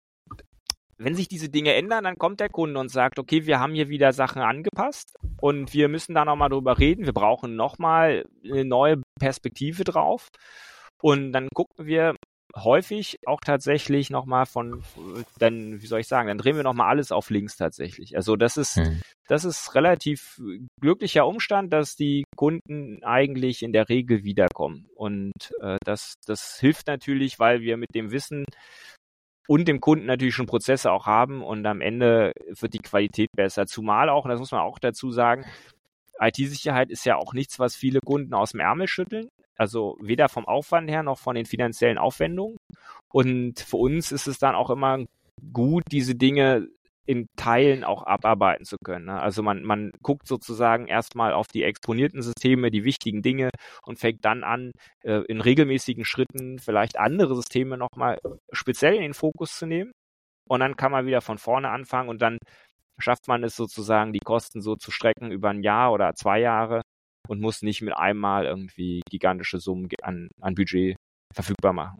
wenn 0.97 1.15
sich 1.15 1.27
diese 1.27 1.49
Dinge 1.49 1.73
ändern, 1.73 2.05
dann 2.05 2.17
kommt 2.17 2.39
der 2.39 2.49
Kunde 2.49 2.79
und 2.79 2.89
sagt, 2.89 3.19
okay, 3.19 3.45
wir 3.45 3.59
haben 3.59 3.73
hier 3.73 3.89
wieder 3.89 4.13
Sachen 4.13 4.41
angepasst 4.41 5.15
und 5.41 5.73
wir 5.73 5.89
müssen 5.89 6.15
da 6.15 6.25
nochmal 6.25 6.49
drüber 6.49 6.79
reden. 6.79 7.05
Wir 7.05 7.13
brauchen 7.13 7.55
nochmal 7.55 8.25
eine 8.43 8.65
neue 8.65 9.01
Perspektive 9.19 9.83
drauf. 9.83 10.29
Und 11.01 11.33
dann 11.33 11.49
gucken 11.53 11.85
wir 11.85 12.15
häufig 12.55 13.17
auch 13.25 13.41
tatsächlich 13.41 14.09
nochmal 14.09 14.45
von, 14.45 14.83
dann, 15.39 15.81
wie 15.81 15.87
soll 15.87 15.99
ich 15.99 16.07
sagen, 16.07 16.29
dann 16.29 16.37
drehen 16.37 16.55
wir 16.55 16.63
nochmal 16.63 16.89
alles 16.89 17.11
auf 17.11 17.29
links 17.29 17.57
tatsächlich. 17.57 18.15
Also 18.15 18.37
das 18.37 18.55
ist, 18.55 18.77
hm. 18.77 19.01
das 19.27 19.43
ist 19.43 19.75
relativ 19.75 20.41
glücklicher 20.79 21.27
Umstand, 21.27 21.73
dass 21.73 21.95
die 21.95 22.23
Kunden 22.37 23.03
eigentlich 23.03 23.61
in 23.61 23.73
der 23.73 23.89
Regel 23.89 24.23
wiederkommen. 24.23 24.87
Und 24.95 25.33
äh, 25.61 25.77
das, 25.83 26.15
das 26.25 26.57
hilft 26.59 26.87
natürlich, 26.87 27.39
weil 27.39 27.61
wir 27.61 27.75
mit 27.77 27.93
dem 27.93 28.11
Wissen 28.11 28.45
und 29.47 29.67
dem 29.67 29.79
Kunden 29.79 30.05
natürlich 30.05 30.35
schon 30.35 30.47
Prozesse 30.47 30.91
auch 30.91 31.05
haben 31.05 31.43
und 31.43 31.65
am 31.65 31.81
Ende 31.81 32.33
wird 32.47 32.73
die 32.73 32.79
Qualität 32.79 33.31
besser. 33.33 33.67
Zumal 33.67 34.09
auch, 34.09 34.25
und 34.25 34.31
das 34.31 34.39
muss 34.39 34.51
man 34.51 34.61
auch 34.61 34.79
dazu 34.79 35.11
sagen, 35.11 35.45
IT-Sicherheit 36.19 36.89
ist 36.89 37.05
ja 37.05 37.17
auch 37.17 37.33
nichts, 37.33 37.59
was 37.59 37.75
viele 37.75 37.99
Kunden 37.99 38.33
aus 38.33 38.51
dem 38.51 38.61
Ärmel 38.61 38.87
schütteln. 38.87 39.29
Also 39.57 39.97
weder 40.01 40.29
vom 40.29 40.45
Aufwand 40.45 40.89
her 40.89 41.03
noch 41.03 41.17
von 41.17 41.35
den 41.35 41.45
finanziellen 41.45 41.97
Aufwendungen. 41.97 42.57
Und 43.09 43.59
für 43.59 43.77
uns 43.77 44.11
ist 44.11 44.27
es 44.27 44.39
dann 44.39 44.55
auch 44.55 44.69
immer 44.69 45.05
gut, 45.53 45.83
diese 45.91 46.15
Dinge 46.15 46.67
in 47.05 47.27
Teilen 47.35 47.83
auch 47.83 48.03
abarbeiten 48.03 48.65
zu 48.65 48.77
können. 48.83 49.05
Ne? 49.05 49.19
Also 49.19 49.43
man, 49.43 49.63
man 49.63 49.91
guckt 50.01 50.27
sozusagen 50.27 50.87
erstmal 50.87 51.33
auf 51.33 51.47
die 51.47 51.63
exponierten 51.63 52.21
Systeme, 52.21 52.71
die 52.71 52.83
wichtigen 52.83 53.21
Dinge 53.21 53.49
und 53.83 53.99
fängt 53.99 54.25
dann 54.25 54.43
an, 54.43 54.71
äh, 55.03 55.21
in 55.27 55.41
regelmäßigen 55.41 56.05
Schritten 56.05 56.59
vielleicht 56.59 56.97
andere 56.97 57.35
Systeme 57.35 57.77
nochmal 57.77 58.17
speziell 58.51 58.95
in 58.95 59.01
den 59.01 59.13
Fokus 59.13 59.57
zu 59.57 59.65
nehmen. 59.65 59.91
Und 60.47 60.59
dann 60.59 60.75
kann 60.75 60.91
man 60.91 61.05
wieder 61.05 61.21
von 61.21 61.37
vorne 61.37 61.69
anfangen 61.69 62.09
und 62.09 62.21
dann 62.21 62.37
schafft 62.99 63.27
man 63.27 63.43
es 63.43 63.55
sozusagen, 63.55 64.13
die 64.13 64.19
Kosten 64.19 64.61
so 64.61 64.75
zu 64.75 64.91
strecken 64.91 65.31
über 65.31 65.49
ein 65.49 65.63
Jahr 65.63 65.91
oder 65.91 66.13
zwei 66.15 66.39
Jahre 66.39 66.81
und 67.27 67.41
muss 67.41 67.61
nicht 67.61 67.81
mit 67.81 67.95
einmal 67.95 68.45
irgendwie 68.45 69.01
gigantische 69.09 69.59
Summen 69.59 69.89
an, 70.01 70.29
an 70.41 70.55
Budget 70.55 70.95
verfügbar 71.33 71.73
machen. 71.73 71.99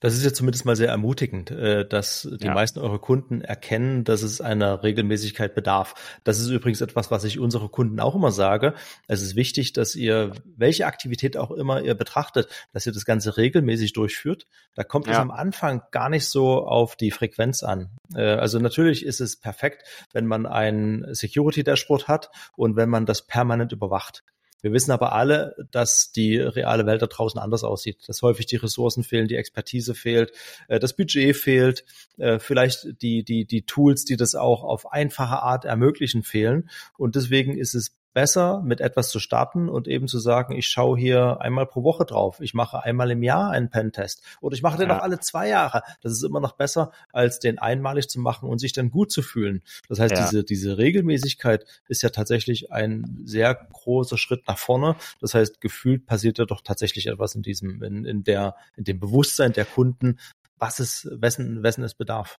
Das 0.00 0.14
ist 0.14 0.24
ja 0.24 0.32
zumindest 0.32 0.66
mal 0.66 0.76
sehr 0.76 0.88
ermutigend, 0.88 1.50
äh, 1.50 1.86
dass 1.86 2.28
die 2.40 2.46
ja. 2.46 2.54
meisten 2.54 2.80
eurer 2.80 2.98
Kunden 2.98 3.40
erkennen, 3.40 4.04
dass 4.04 4.22
es 4.22 4.40
einer 4.40 4.82
Regelmäßigkeit 4.82 5.54
bedarf. 5.54 5.94
Das 6.22 6.38
ist 6.38 6.48
übrigens 6.48 6.80
etwas, 6.82 7.10
was 7.10 7.24
ich 7.24 7.38
unsere 7.38 7.68
Kunden 7.68 7.98
auch 8.00 8.14
immer 8.14 8.30
sage. 8.30 8.74
Es 9.08 9.22
ist 9.22 9.36
wichtig, 9.36 9.72
dass 9.72 9.94
ihr, 9.94 10.32
welche 10.56 10.86
Aktivität 10.86 11.36
auch 11.36 11.50
immer 11.50 11.82
ihr 11.82 11.94
betrachtet, 11.94 12.48
dass 12.72 12.86
ihr 12.86 12.92
das 12.92 13.04
Ganze 13.06 13.36
regelmäßig 13.36 13.94
durchführt. 13.94 14.46
Da 14.74 14.84
kommt 14.84 15.06
ja. 15.06 15.14
es 15.14 15.18
am 15.18 15.30
Anfang 15.30 15.82
gar 15.90 16.10
nicht 16.10 16.26
so 16.26 16.66
auf 16.66 16.96
die 16.96 17.10
Frequenz 17.10 17.62
an. 17.62 17.90
Äh, 18.14 18.22
also 18.22 18.58
natürlich 18.58 19.04
ist 19.04 19.20
es 19.20 19.36
perfekt, 19.36 19.82
wenn 20.12 20.26
man 20.26 20.44
ein 20.44 21.06
Security-Dashboard 21.10 22.06
hat 22.06 22.30
und 22.56 22.76
wenn 22.76 22.90
man 22.90 23.06
das 23.06 23.26
permanent 23.26 23.72
überwacht. 23.72 24.24
Wir 24.66 24.72
wissen 24.72 24.90
aber 24.90 25.12
alle, 25.12 25.54
dass 25.70 26.10
die 26.10 26.38
reale 26.38 26.86
Welt 26.86 27.00
da 27.00 27.06
draußen 27.06 27.38
anders 27.38 27.62
aussieht, 27.62 27.98
dass 28.08 28.22
häufig 28.22 28.46
die 28.46 28.56
Ressourcen 28.56 29.04
fehlen, 29.04 29.28
die 29.28 29.36
Expertise 29.36 29.94
fehlt, 29.94 30.32
äh, 30.66 30.80
das 30.80 30.96
Budget 30.96 31.36
fehlt, 31.36 31.84
äh, 32.16 32.40
vielleicht 32.40 33.00
die, 33.00 33.22
die, 33.22 33.44
die 33.46 33.62
Tools, 33.62 34.04
die 34.04 34.16
das 34.16 34.34
auch 34.34 34.64
auf 34.64 34.90
einfache 34.90 35.40
Art 35.40 35.66
ermöglichen, 35.66 36.24
fehlen. 36.24 36.68
Und 36.98 37.14
deswegen 37.14 37.56
ist 37.56 37.76
es 37.76 37.94
besser, 38.16 38.62
mit 38.64 38.80
etwas 38.80 39.10
zu 39.10 39.20
starten 39.20 39.68
und 39.68 39.86
eben 39.86 40.08
zu 40.08 40.18
sagen, 40.18 40.56
ich 40.56 40.68
schaue 40.68 40.98
hier 40.98 41.42
einmal 41.42 41.66
pro 41.66 41.84
Woche 41.84 42.06
drauf, 42.06 42.40
ich 42.40 42.54
mache 42.54 42.82
einmal 42.82 43.10
im 43.10 43.22
Jahr 43.22 43.50
einen 43.50 43.68
Pentest 43.68 44.24
oder 44.40 44.54
ich 44.54 44.62
mache 44.62 44.78
den 44.78 44.88
ja. 44.88 44.96
auch 44.96 45.02
alle 45.02 45.20
zwei 45.20 45.48
Jahre. 45.48 45.82
Das 46.00 46.12
ist 46.12 46.22
immer 46.22 46.40
noch 46.40 46.52
besser, 46.52 46.92
als 47.12 47.40
den 47.40 47.58
einmalig 47.58 48.08
zu 48.08 48.18
machen 48.18 48.48
und 48.48 48.58
sich 48.58 48.72
dann 48.72 48.90
gut 48.90 49.12
zu 49.12 49.20
fühlen. 49.20 49.62
Das 49.90 50.00
heißt, 50.00 50.16
ja. 50.16 50.24
diese, 50.24 50.44
diese 50.44 50.78
Regelmäßigkeit 50.78 51.66
ist 51.88 52.00
ja 52.00 52.08
tatsächlich 52.08 52.72
ein 52.72 53.20
sehr 53.26 53.54
großer 53.54 54.16
Schritt 54.16 54.48
nach 54.48 54.56
vorne. 54.56 54.96
Das 55.20 55.34
heißt, 55.34 55.60
gefühlt 55.60 56.06
passiert 56.06 56.38
ja 56.38 56.46
doch 56.46 56.62
tatsächlich 56.62 57.08
etwas 57.08 57.34
in 57.34 57.42
diesem, 57.42 57.82
in, 57.82 58.06
in 58.06 58.24
der, 58.24 58.56
in 58.78 58.84
dem 58.84 58.98
Bewusstsein 58.98 59.52
der 59.52 59.66
Kunden, 59.66 60.18
was 60.56 60.78
es, 60.78 61.06
wessen, 61.12 61.62
wessen 61.62 61.84
es 61.84 61.92
bedarf. 61.92 62.38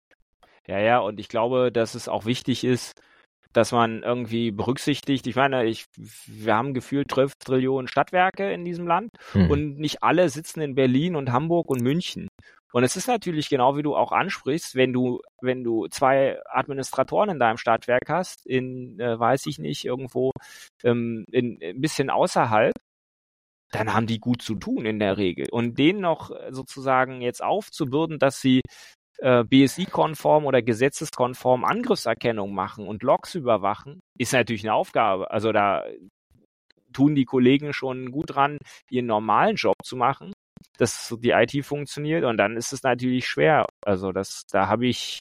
Ja, 0.66 0.78
ja, 0.78 1.00
und 1.00 1.20
ich 1.20 1.28
glaube, 1.28 1.70
dass 1.70 1.94
es 1.94 2.08
auch 2.08 2.24
wichtig 2.24 2.64
ist, 2.64 2.98
dass 3.56 3.72
man 3.72 4.02
irgendwie 4.02 4.50
berücksichtigt, 4.50 5.26
ich 5.26 5.36
meine, 5.36 5.64
ich, 5.64 5.86
wir 6.26 6.54
haben 6.54 6.74
gefühlt 6.74 7.10
12 7.10 7.32
Trillionen 7.38 7.88
Stadtwerke 7.88 8.52
in 8.52 8.64
diesem 8.64 8.86
Land 8.86 9.10
mhm. 9.32 9.50
und 9.50 9.78
nicht 9.78 10.02
alle 10.02 10.28
sitzen 10.28 10.60
in 10.60 10.74
Berlin 10.74 11.16
und 11.16 11.32
Hamburg 11.32 11.70
und 11.70 11.80
München. 11.80 12.28
Und 12.72 12.84
es 12.84 12.96
ist 12.96 13.08
natürlich 13.08 13.48
genau 13.48 13.76
wie 13.76 13.82
du 13.82 13.96
auch 13.96 14.12
ansprichst, 14.12 14.74
wenn 14.74 14.92
du, 14.92 15.22
wenn 15.40 15.64
du 15.64 15.86
zwei 15.88 16.38
Administratoren 16.46 17.30
in 17.30 17.38
deinem 17.38 17.56
Stadtwerk 17.56 18.08
hast, 18.08 18.44
in, 18.44 19.00
äh, 19.00 19.18
weiß 19.18 19.46
ich 19.46 19.58
nicht, 19.58 19.86
irgendwo 19.86 20.32
ähm, 20.84 21.24
in, 21.32 21.58
ein 21.62 21.80
bisschen 21.80 22.10
außerhalb, 22.10 22.74
dann 23.72 23.94
haben 23.94 24.06
die 24.06 24.20
gut 24.20 24.42
zu 24.42 24.54
tun 24.56 24.84
in 24.84 24.98
der 24.98 25.16
Regel. 25.16 25.46
Und 25.50 25.78
denen 25.78 26.00
noch 26.00 26.30
sozusagen 26.50 27.22
jetzt 27.22 27.42
aufzubürden, 27.42 28.18
dass 28.18 28.40
sie 28.40 28.60
äh, 29.18 29.44
BSI-konform 29.44 30.44
oder 30.44 30.62
gesetzeskonform 30.62 31.64
Angriffserkennung 31.64 32.54
machen 32.54 32.86
und 32.86 33.02
Logs 33.02 33.34
überwachen, 33.34 34.00
ist 34.18 34.32
natürlich 34.32 34.64
eine 34.64 34.74
Aufgabe. 34.74 35.30
Also 35.30 35.52
da 35.52 35.84
tun 36.92 37.14
die 37.14 37.24
Kollegen 37.24 37.72
schon 37.72 38.10
gut 38.10 38.34
dran, 38.34 38.58
ihren 38.90 39.06
normalen 39.06 39.56
Job 39.56 39.76
zu 39.84 39.96
machen, 39.96 40.32
dass 40.78 41.14
die 41.20 41.30
IT 41.30 41.64
funktioniert 41.64 42.24
und 42.24 42.36
dann 42.36 42.56
ist 42.56 42.72
es 42.72 42.82
natürlich 42.82 43.26
schwer. 43.26 43.66
Also 43.84 44.12
das, 44.12 44.44
da 44.50 44.68
habe 44.68 44.86
ich, 44.86 45.20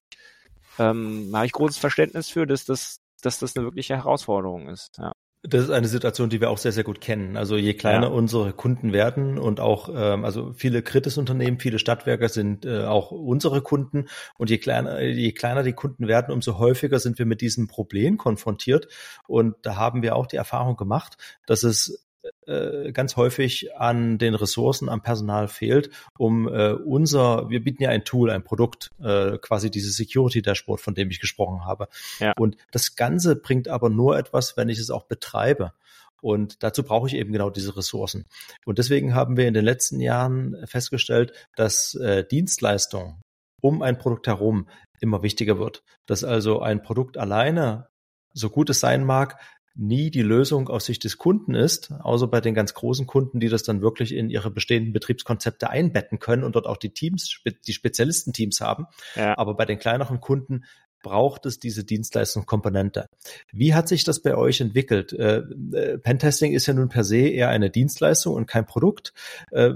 ähm, 0.80 1.32
habe 1.34 1.46
ich 1.46 1.52
großes 1.52 1.78
Verständnis 1.78 2.30
für, 2.30 2.46
dass 2.46 2.66
das, 2.66 2.98
dass 3.22 3.40
das 3.40 3.56
eine 3.56 3.66
wirkliche 3.66 3.96
Herausforderung 3.96 4.70
ist. 4.70 4.98
Ja. 4.98 5.14
Das 5.48 5.64
ist 5.64 5.70
eine 5.70 5.88
Situation, 5.88 6.30
die 6.30 6.42
wir 6.42 6.50
auch 6.50 6.58
sehr, 6.58 6.72
sehr 6.72 6.84
gut 6.84 7.02
kennen. 7.02 7.38
Also 7.38 7.56
je 7.56 7.74
kleiner 7.74 8.08
ja. 8.08 8.14
unsere 8.14 8.54
Kunden 8.54 8.94
werden 8.94 9.38
und 9.38 9.60
auch, 9.60 9.90
ähm, 9.94 10.26
also 10.26 10.54
viele 10.54 10.82
Kritisunternehmen, 10.82 11.60
viele 11.60 11.80
Stadtwerke 11.80 12.30
sind 12.30 12.66
äh, 12.66 12.86
auch 12.86 13.12
unsere 13.12 13.62
Kunden 13.62 14.08
und 14.38 14.50
je 14.50 14.58
kleiner, 14.58 15.02
je 15.02 15.32
kleiner 15.34 15.64
die 15.64 15.74
Kunden 15.74 16.08
werden, 16.08 16.34
umso 16.34 16.58
häufiger 16.58 17.00
sind 17.00 17.20
wir 17.20 17.26
mit 17.26 17.42
diesem 17.42 17.68
Problem 17.68 18.18
konfrontiert. 18.18 18.88
Und 19.28 19.56
da 19.62 19.76
haben 19.76 20.02
wir 20.02 20.16
auch 20.16 20.28
die 20.28 20.38
Erfahrung 20.38 20.78
gemacht, 20.78 21.18
dass 21.46 21.64
es 21.64 22.05
äh, 22.48 22.92
ganz 22.92 23.16
häufig 23.16 23.76
an 23.76 24.18
den 24.18 24.36
Ressourcen, 24.36 24.90
am 24.90 25.02
Personal 25.02 25.48
fehlt, 25.48 25.90
um 26.18 26.48
äh, 26.48 26.72
unser, 26.74 27.50
wir 27.50 27.64
bieten 27.64 27.84
ja 27.84 27.90
ein 27.90 28.06
Tool, 28.06 28.30
ein 28.30 28.44
Produkt, 28.44 28.92
äh, 29.02 29.38
quasi 29.38 29.72
dieses 29.72 29.96
Security 29.96 30.42
Dashboard, 30.42 30.82
von 30.82 30.96
dem 30.96 31.10
ich 31.10 31.20
gesprochen 31.20 31.66
habe. 31.66 31.88
Ja. 32.20 32.34
Und 32.38 32.58
das 32.72 32.96
Ganze 32.96 33.36
bringt 33.36 33.68
aber 33.68 33.90
nur 33.90 34.18
etwas, 34.18 34.58
wenn 34.58 34.70
ich 34.70 34.80
es 34.80 34.90
auch 34.90 35.04
betreibe. 35.04 35.74
Und 36.22 36.64
dazu 36.64 36.84
brauche 36.84 37.08
ich 37.08 37.14
eben 37.14 37.34
genau 37.34 37.50
diese 37.50 37.78
Ressourcen. 37.78 38.26
Und 38.66 38.80
deswegen 38.80 39.14
haben 39.14 39.38
wir 39.38 39.48
in 39.48 39.54
den 39.54 39.66
letzten 39.66 40.00
Jahren 40.00 40.56
festgestellt, 40.66 41.34
dass 41.56 41.94
äh, 41.96 42.26
Dienstleistung 42.26 43.22
um 43.62 43.82
ein 43.82 43.98
Produkt 43.98 44.28
herum 44.28 44.68
immer 45.00 45.24
wichtiger 45.24 45.60
wird. 45.60 45.84
Dass 46.06 46.24
also 46.24 46.62
ein 46.62 46.82
Produkt 46.82 47.18
alleine, 47.18 47.90
so 48.34 48.50
gut 48.50 48.70
es 48.70 48.80
sein 48.80 49.04
mag, 49.04 49.40
nie 49.76 50.10
die 50.10 50.22
Lösung 50.22 50.70
aus 50.70 50.86
Sicht 50.86 51.04
des 51.04 51.18
Kunden 51.18 51.54
ist, 51.54 51.92
außer 52.00 52.28
bei 52.28 52.42
den 52.42 52.54
ganz 52.54 52.74
großen 52.74 53.06
Kunden, 53.06 53.40
die 53.40 53.50
das 53.50 53.64
dann 53.64 53.82
wirklich 53.82 54.14
in 54.14 54.30
ihre 54.30 54.50
bestehenden 54.50 54.94
Betriebskonzepte 54.94 55.70
einbetten 55.70 56.20
können 56.20 56.44
und 56.44 56.56
dort 56.56 56.66
auch 56.66 56.78
die 56.78 56.94
Teams, 56.94 57.42
die 57.68 57.74
Spezialistenteams 57.74 58.62
haben. 58.62 58.88
Ja. 59.16 59.38
Aber 59.38 59.56
bei 59.56 59.66
den 59.66 59.78
kleineren 59.78 60.22
Kunden 60.22 60.64
braucht 61.04 61.46
es 61.46 61.60
diese 61.60 61.84
Dienstleistungskomponente. 61.84 63.08
Wie 63.52 63.76
hat 63.76 63.88
sich 63.88 64.04
das 64.04 64.22
bei 64.22 64.36
euch 64.36 64.60
entwickelt? 64.60 65.14
Äh, 65.14 65.44
äh, 65.74 65.98
Pentesting 66.00 66.54
ist 66.54 66.66
ja 66.66 66.74
nun 66.74 66.90
per 66.90 67.04
se 67.04 67.28
eher 67.28 67.50
eine 67.50 67.70
Dienstleistung 67.70 68.34
und 68.34 68.48
kein 68.48 68.66
Produkt. 68.66 69.14
Äh, 69.52 69.74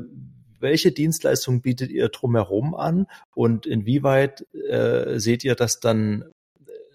welche 0.59 0.91
Dienstleistungen 0.91 1.61
bietet 1.61 1.91
ihr 1.91 2.09
drumherum 2.09 2.73
an 2.73 3.05
und 3.35 3.65
inwieweit 3.65 4.45
äh, 4.53 5.19
seht 5.19 5.43
ihr 5.43 5.55
das 5.55 5.79
dann 5.79 6.25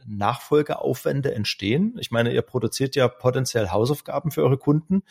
Nachfolgeaufwände 0.06 1.34
entstehen? 1.34 1.96
Ich 1.98 2.10
meine, 2.10 2.32
ihr 2.32 2.42
produziert 2.42 2.96
ja 2.96 3.08
potenziell 3.08 3.70
Hausaufgaben 3.70 4.30
für 4.30 4.42
eure 4.42 4.58
Kunden, 4.58 5.02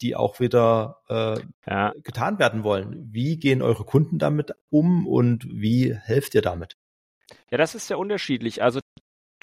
die 0.00 0.16
auch 0.16 0.40
wieder 0.40 1.02
äh, 1.08 1.40
ja. 1.70 1.92
getan 2.02 2.38
werden 2.38 2.64
wollen. 2.64 3.08
Wie 3.12 3.38
gehen 3.38 3.62
eure 3.62 3.84
Kunden 3.84 4.18
damit 4.18 4.54
um 4.70 5.06
und 5.06 5.46
wie 5.48 5.94
helft 5.94 6.34
ihr 6.34 6.42
damit? 6.42 6.76
Ja, 7.50 7.58
das 7.58 7.74
ist 7.74 7.88
ja 7.90 7.96
unterschiedlich. 7.96 8.62
Also 8.62 8.80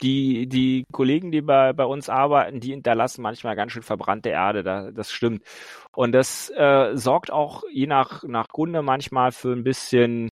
die, 0.01 0.47
die 0.47 0.85
Kollegen, 0.91 1.31
die 1.31 1.41
bei, 1.41 1.73
bei 1.73 1.85
uns 1.85 2.09
arbeiten, 2.09 2.59
die 2.59 2.71
hinterlassen 2.71 3.21
manchmal 3.21 3.55
ganz 3.55 3.71
schön 3.71 3.83
verbrannte 3.83 4.29
Erde, 4.29 4.63
da, 4.63 4.91
das 4.91 5.11
stimmt. 5.11 5.43
Und 5.93 6.13
das 6.13 6.49
äh, 6.55 6.91
sorgt 6.95 7.31
auch 7.31 7.63
je 7.71 7.87
nach, 7.87 8.23
nach 8.23 8.47
Kunde 8.47 8.81
manchmal 8.81 9.31
für 9.31 9.51
ein 9.51 9.63
bisschen 9.63 10.29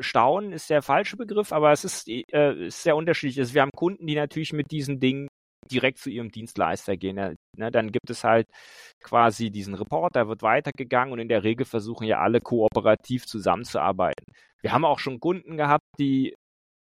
Staunen 0.00 0.52
ist 0.52 0.70
der 0.70 0.82
falsche 0.82 1.16
Begriff, 1.16 1.52
aber 1.52 1.72
es 1.72 1.84
ist, 1.84 2.08
äh, 2.08 2.66
ist 2.66 2.82
sehr 2.82 2.96
unterschiedlich. 2.96 3.38
Also 3.40 3.54
wir 3.54 3.62
haben 3.62 3.70
Kunden, 3.74 4.06
die 4.06 4.14
natürlich 4.14 4.52
mit 4.52 4.70
diesen 4.70 5.00
Dingen 5.00 5.28
direkt 5.70 5.98
zu 5.98 6.10
ihrem 6.10 6.30
Dienstleister 6.30 6.96
gehen. 6.96 7.16
Ne, 7.56 7.70
dann 7.70 7.92
gibt 7.92 8.10
es 8.10 8.24
halt 8.24 8.48
quasi 9.00 9.50
diesen 9.50 9.74
Report, 9.74 10.14
da 10.14 10.28
wird 10.28 10.42
weitergegangen 10.42 11.12
und 11.12 11.18
in 11.18 11.28
der 11.28 11.44
Regel 11.44 11.64
versuchen 11.64 12.06
ja 12.06 12.18
alle 12.18 12.40
kooperativ 12.40 13.26
zusammenzuarbeiten. 13.26 14.24
Wir 14.60 14.72
haben 14.72 14.84
auch 14.84 14.98
schon 14.98 15.20
Kunden 15.20 15.56
gehabt, 15.56 15.84
die, 15.98 16.34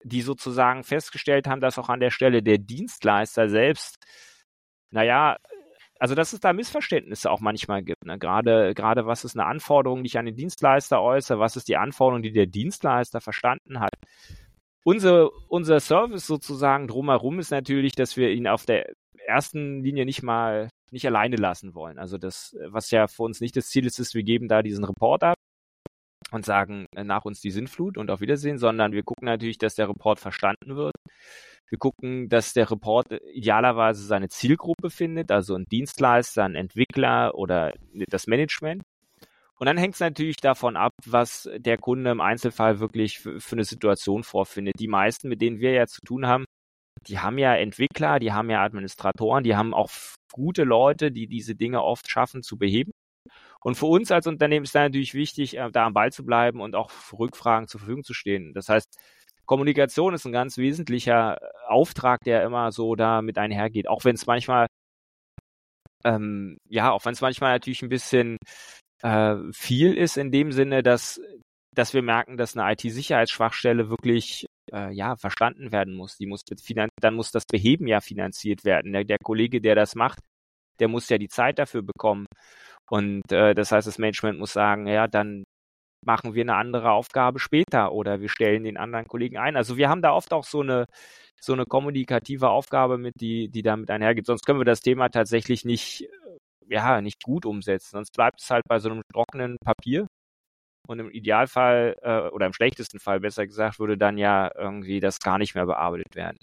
die 0.04 0.22
sozusagen 0.22 0.84
festgestellt 0.84 1.46
haben, 1.46 1.60
dass 1.60 1.78
auch 1.78 1.88
an 1.88 2.00
der 2.00 2.10
Stelle 2.10 2.42
der 2.42 2.58
Dienstleister 2.58 3.48
selbst, 3.48 3.96
naja, 4.92 5.36
also 6.00 6.14
dass 6.14 6.32
es 6.32 6.40
da 6.40 6.52
Missverständnisse 6.52 7.30
auch 7.30 7.40
manchmal 7.40 7.82
gibt. 7.82 8.06
Ne? 8.06 8.18
Gerade, 8.18 8.74
gerade 8.74 9.06
was 9.06 9.24
ist 9.24 9.36
eine 9.36 9.46
Anforderung, 9.46 10.02
die 10.02 10.08
ich 10.08 10.18
an 10.18 10.24
den 10.24 10.34
Dienstleister 10.34 11.00
äußere, 11.00 11.38
was 11.38 11.56
ist 11.56 11.68
die 11.68 11.76
Anforderung, 11.76 12.22
die 12.22 12.32
der 12.32 12.46
Dienstleister 12.46 13.20
verstanden 13.20 13.80
hat. 13.80 13.90
Unser, 14.82 15.28
unser 15.48 15.78
Service 15.78 16.26
sozusagen 16.26 16.88
drumherum 16.88 17.38
ist 17.38 17.50
natürlich, 17.50 17.92
dass 17.94 18.16
wir 18.16 18.30
ihn 18.30 18.48
auf 18.48 18.64
der 18.64 18.90
ersten 19.26 19.82
Linie 19.82 20.06
nicht 20.06 20.22
mal 20.22 20.70
nicht 20.90 21.06
alleine 21.06 21.36
lassen 21.36 21.74
wollen. 21.74 21.98
Also 21.98 22.16
das, 22.16 22.56
was 22.66 22.90
ja 22.90 23.06
für 23.06 23.22
uns 23.22 23.40
nicht 23.40 23.54
das 23.56 23.68
Ziel 23.68 23.86
ist, 23.86 24.00
ist, 24.00 24.14
wir 24.14 24.22
geben 24.22 24.48
da 24.48 24.62
diesen 24.62 24.84
Report 24.84 25.22
ab 25.22 25.36
und 26.32 26.46
sagen 26.46 26.86
äh, 26.96 27.04
nach 27.04 27.26
uns 27.26 27.40
die 27.40 27.50
Sinnflut 27.50 27.98
und 27.98 28.10
auf 28.10 28.20
Wiedersehen, 28.20 28.58
sondern 28.58 28.92
wir 28.92 29.02
gucken 29.02 29.26
natürlich, 29.26 29.58
dass 29.58 29.74
der 29.74 29.88
Report 29.88 30.18
verstanden 30.18 30.76
wird. 30.76 30.94
Wir 31.70 31.78
gucken, 31.78 32.28
dass 32.28 32.52
der 32.52 32.70
Report 32.70 33.06
idealerweise 33.32 34.04
seine 34.04 34.28
Zielgruppe 34.28 34.90
findet, 34.90 35.30
also 35.30 35.54
ein 35.54 35.66
Dienstleister, 35.66 36.44
ein 36.44 36.56
Entwickler 36.56 37.34
oder 37.36 37.72
das 38.08 38.26
Management. 38.26 38.82
Und 39.54 39.66
dann 39.66 39.78
hängt 39.78 39.94
es 39.94 40.00
natürlich 40.00 40.38
davon 40.38 40.76
ab, 40.76 40.92
was 41.06 41.48
der 41.56 41.78
Kunde 41.78 42.10
im 42.10 42.20
Einzelfall 42.20 42.80
wirklich 42.80 43.20
für, 43.20 43.38
eine 43.52 43.64
Situation 43.64 44.24
vorfindet. 44.24 44.80
Die 44.80 44.88
meisten, 44.88 45.28
mit 45.28 45.40
denen 45.40 45.60
wir 45.60 45.72
ja 45.72 45.86
zu 45.86 46.00
tun 46.00 46.26
haben, 46.26 46.44
die 47.06 47.20
haben 47.20 47.38
ja 47.38 47.54
Entwickler, 47.54 48.18
die 48.18 48.32
haben 48.32 48.50
ja 48.50 48.62
Administratoren, 48.62 49.44
die 49.44 49.54
haben 49.54 49.72
auch 49.72 49.90
gute 50.32 50.64
Leute, 50.64 51.12
die 51.12 51.28
diese 51.28 51.54
Dinge 51.54 51.82
oft 51.82 52.10
schaffen 52.10 52.42
zu 52.42 52.58
beheben. 52.58 52.92
Und 53.62 53.76
für 53.76 53.86
uns 53.86 54.10
als 54.10 54.26
Unternehmen 54.26 54.64
ist 54.64 54.74
da 54.74 54.80
natürlich 54.80 55.14
wichtig, 55.14 55.56
äh, 55.56 55.70
da 55.70 55.86
am 55.86 55.92
Ball 55.92 56.12
zu 56.12 56.24
bleiben 56.24 56.60
und 56.60 56.74
auch 56.74 56.90
für 56.90 57.18
Rückfragen 57.18 57.68
zur 57.68 57.80
Verfügung 57.80 58.02
zu 58.02 58.14
stehen. 58.14 58.54
Das 58.54 58.68
heißt, 58.68 58.98
Kommunikation 59.50 60.14
ist 60.14 60.24
ein 60.26 60.32
ganz 60.32 60.58
wesentlicher 60.58 61.42
äh, 61.42 61.46
Auftrag, 61.66 62.20
der 62.20 62.44
immer 62.44 62.70
so 62.70 62.94
da 62.94 63.20
mit 63.20 63.36
einhergeht, 63.36 63.88
auch 63.88 64.04
wenn 64.04 64.14
es 64.14 64.26
manchmal 64.26 64.68
ähm, 66.04 66.56
ja, 66.68 66.92
auch 66.92 67.04
wenn 67.04 67.14
es 67.14 67.20
manchmal 67.20 67.54
natürlich 67.54 67.82
ein 67.82 67.88
bisschen 67.88 68.36
äh, 69.02 69.34
viel 69.52 69.94
ist 69.94 70.16
in 70.16 70.30
dem 70.30 70.52
Sinne, 70.52 70.84
dass 70.84 71.20
dass 71.74 71.94
wir 71.94 72.02
merken, 72.02 72.36
dass 72.36 72.56
eine 72.56 72.72
IT-Sicherheitsschwachstelle 72.72 73.90
wirklich 73.90 74.46
äh, 74.72 74.92
ja 74.92 75.16
verstanden 75.16 75.72
werden 75.72 75.94
muss. 75.94 76.16
Die 76.16 76.26
muss 76.26 76.42
dann 77.00 77.14
muss 77.14 77.32
das 77.32 77.44
Beheben 77.44 77.88
ja 77.88 78.00
finanziert 78.00 78.64
werden. 78.64 78.92
Der, 78.92 79.02
der, 79.02 79.18
Kollege, 79.18 79.60
der 79.60 79.74
das 79.74 79.96
macht, 79.96 80.20
der 80.78 80.86
muss 80.86 81.08
ja 81.08 81.18
die 81.18 81.28
Zeit 81.28 81.58
dafür 81.58 81.82
bekommen. 81.82 82.26
Und 82.88 83.32
äh, 83.32 83.54
das 83.54 83.72
heißt, 83.72 83.88
das 83.88 83.98
Management 83.98 84.38
muss 84.38 84.52
sagen, 84.52 84.86
ja, 84.86 85.08
dann 85.08 85.42
machen 86.04 86.34
wir 86.34 86.42
eine 86.42 86.54
andere 86.56 86.92
Aufgabe 86.92 87.38
später 87.38 87.92
oder 87.92 88.20
wir 88.20 88.28
stellen 88.28 88.64
den 88.64 88.76
anderen 88.76 89.06
Kollegen 89.06 89.38
ein. 89.38 89.56
Also 89.56 89.76
wir 89.76 89.88
haben 89.88 90.02
da 90.02 90.12
oft 90.12 90.32
auch 90.32 90.44
so 90.44 90.60
eine 90.60 90.86
so 91.40 91.52
eine 91.54 91.64
kommunikative 91.66 92.50
Aufgabe 92.50 92.98
mit, 92.98 93.14
die, 93.20 93.48
die 93.48 93.62
damit 93.62 93.90
einhergeht. 93.90 94.26
Sonst 94.26 94.44
können 94.46 94.60
wir 94.60 94.64
das 94.64 94.82
Thema 94.82 95.08
tatsächlich 95.08 95.64
nicht, 95.64 96.06
ja, 96.68 97.00
nicht 97.00 97.22
gut 97.22 97.46
umsetzen. 97.46 97.90
Sonst 97.92 98.12
bleibt 98.12 98.42
es 98.42 98.50
halt 98.50 98.64
bei 98.68 98.78
so 98.78 98.90
einem 98.90 99.02
trockenen 99.12 99.56
Papier. 99.64 100.06
Und 100.88 100.98
im 101.00 101.10
Idealfall, 101.10 101.96
äh, 102.02 102.28
oder 102.30 102.46
im 102.46 102.52
schlechtesten 102.52 103.00
Fall 103.00 103.20
besser 103.20 103.46
gesagt, 103.46 103.78
würde 103.78 103.96
dann 103.98 104.18
ja 104.18 104.50
irgendwie 104.56 105.00
das 105.00 105.20
gar 105.20 105.38
nicht 105.38 105.54
mehr 105.54 105.66
bearbeitet 105.66 106.14
werden. 106.16 106.38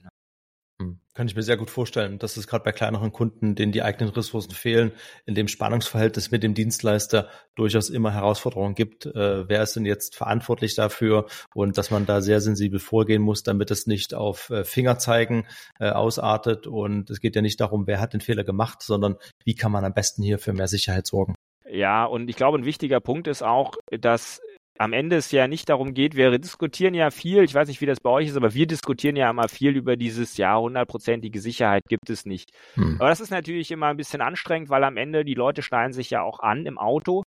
Kann 1.18 1.28
ich 1.28 1.36
mir 1.36 1.42
sehr 1.42 1.58
gut 1.58 1.72
vorstellen, 1.72 2.20
dass 2.20 2.38
es 2.38 2.46
gerade 2.46 2.64
bei 2.64 2.72
kleineren 2.72 3.12
Kunden, 3.12 3.56
denen 3.56 3.72
die 3.72 3.82
eigenen 3.82 4.14
Ressourcen 4.14 4.52
fehlen, 4.52 4.92
in 5.26 5.34
dem 5.34 5.48
Spannungsverhältnis 5.48 6.30
mit 6.30 6.44
dem 6.44 6.54
Dienstleister 6.54 7.28
durchaus 7.56 7.90
immer 7.90 8.14
Herausforderungen 8.14 8.76
gibt. 8.76 9.08
Äh, 9.08 9.50
wer 9.50 9.64
ist 9.64 9.76
denn 9.76 9.88
jetzt 9.88 10.16
verantwortlich 10.16 10.76
dafür? 10.76 11.26
Und 11.56 11.80
dass 11.80 11.90
man 11.90 12.06
da 12.06 12.22
sehr 12.22 12.40
sensibel 12.40 12.78
vorgehen 12.78 13.24
muss, 13.24 13.42
damit 13.42 13.72
es 13.72 13.88
nicht 13.88 14.14
auf 14.14 14.52
äh, 14.52 14.64
Fingerzeigen 14.64 15.48
äh, 15.80 15.90
ausartet. 15.90 16.68
Und 16.68 17.10
es 17.10 17.20
geht 17.20 17.36
ja 17.36 17.42
nicht 17.42 17.60
darum, 17.62 17.88
wer 17.88 18.00
hat 18.00 18.14
den 18.14 18.22
Fehler 18.22 18.44
gemacht, 18.44 18.84
sondern 18.84 19.16
wie 19.44 19.56
kann 19.56 19.72
man 19.72 19.86
am 19.86 19.96
besten 19.96 20.22
hier 20.22 20.38
für 20.38 20.54
mehr 20.54 20.68
Sicherheit 20.68 21.08
sorgen. 21.08 21.34
Ja, 21.68 22.06
und 22.06 22.30
ich 22.30 22.36
glaube, 22.36 22.60
ein 22.60 22.66
wichtiger 22.66 23.00
Punkt 23.00 23.26
ist 23.26 23.42
auch, 23.42 23.74
dass 23.90 24.40
am 24.80 24.94
Ende 24.94 25.16
es 25.16 25.32
ja 25.32 25.48
nicht 25.48 25.70
darum 25.70 25.94
geht, 25.94 26.16
wir 26.16 26.38
diskutieren 26.38 26.94
ja 26.94 27.10
viel, 27.10 27.44
ich 27.44 27.54
weiß 27.54 27.68
nicht, 27.68 27.82
wie 27.82 27.86
das 27.86 28.00
bei 28.00 28.10
euch 28.10 28.28
ist, 28.28 28.38
aber 28.38 28.54
wir 28.54 28.68
diskutieren 28.68 29.16
ja 29.16 29.30
immer 29.30 29.50
viel 29.50 29.76
über 29.76 29.96
dieses, 29.96 30.38
ja, 30.38 30.58
hundertprozentige 30.58 31.40
Sicherheit 31.40 31.84
gibt 31.88 32.10
es 32.10 32.26
nicht. 32.26 32.52
Hm. 32.76 32.98
Aber 33.00 33.10
das 33.10 33.20
ist 33.20 33.32
natürlich 33.32 33.72
immer 33.72 33.88
ein 33.88 33.98
bisschen 33.98 34.22
anstrengend, 34.22 34.70
weil 34.70 34.84
am 34.84 34.98
Ende 34.98 35.26
die 35.26 35.34
Leute 35.34 35.62
schneiden 35.62 35.94
sich 35.94 36.10
ja 36.10 36.22
auch 36.22 36.40
an 36.40 36.66
im 36.66 36.78
Auto 36.78 37.24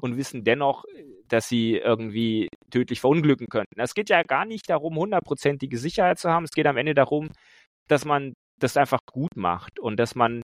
und 0.00 0.16
wissen 0.16 0.44
dennoch, 0.44 0.84
dass 1.28 1.48
sie 1.48 1.76
irgendwie 1.76 2.48
tödlich 2.70 3.00
verunglücken 3.00 3.46
könnten. 3.48 3.80
Es 3.80 3.94
geht 3.94 4.10
ja 4.10 4.22
gar 4.22 4.44
nicht 4.44 4.68
darum, 4.68 4.96
hundertprozentige 4.96 5.78
Sicherheit 5.78 6.18
zu 6.18 6.30
haben. 6.30 6.44
Es 6.44 6.50
geht 6.50 6.66
am 6.66 6.76
Ende 6.76 6.94
darum, 6.94 7.30
dass 7.88 8.04
man 8.04 8.34
das 8.60 8.76
einfach 8.76 9.00
gut 9.10 9.36
macht 9.36 9.78
und 9.80 9.98
dass 9.98 10.14
man 10.14 10.42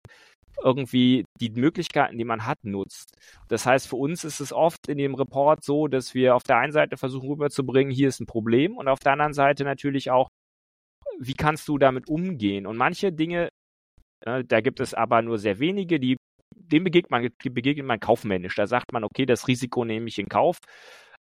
irgendwie 0.62 1.26
die 1.40 1.50
Möglichkeiten, 1.50 2.18
die 2.18 2.26
man 2.26 2.46
hat, 2.46 2.58
nutzt. 2.64 3.18
Das 3.48 3.66
heißt, 3.66 3.88
für 3.88 3.96
uns 3.96 4.24
ist 4.24 4.40
es 4.40 4.52
oft 4.52 4.88
in 4.88 4.98
dem 4.98 5.16
Report 5.16 5.64
so, 5.64 5.88
dass 5.88 6.14
wir 6.14 6.36
auf 6.36 6.44
der 6.44 6.58
einen 6.58 6.74
Seite 6.74 6.98
versuchen 6.98 7.30
rüberzubringen, 7.30 7.94
hier 7.94 8.10
ist 8.10 8.20
ein 8.20 8.26
Problem 8.26 8.78
und 8.78 8.88
auf 8.88 9.00
der 9.00 9.14
anderen 9.14 9.34
Seite 9.34 9.64
natürlich 9.64 10.12
auch, 10.12 10.30
wie 11.20 11.34
kannst 11.34 11.68
du 11.68 11.78
damit 11.78 12.08
umgehen? 12.10 12.66
Und 12.66 12.78
manche 12.78 13.12
Dinge, 13.12 13.50
äh, 14.26 14.44
da 14.46 14.62
gibt 14.62 14.80
es 14.80 14.94
aber 14.94 15.22
nur 15.22 15.38
sehr 15.38 15.60
wenige, 15.60 16.00
die 16.00 16.18
dem 16.56 16.84
begegnet 16.84 17.12
man, 17.12 17.30
begegnet 17.44 17.86
man 17.86 18.00
kaufmännisch. 18.00 18.56
Da 18.56 18.68
sagt 18.68 18.92
man, 18.92 19.04
okay, 19.04 19.26
das 19.26 19.48
Risiko 19.48 19.86
nehme 19.86 20.08
ich 20.08 20.20
in 20.20 20.30
Kauf. 20.30 20.58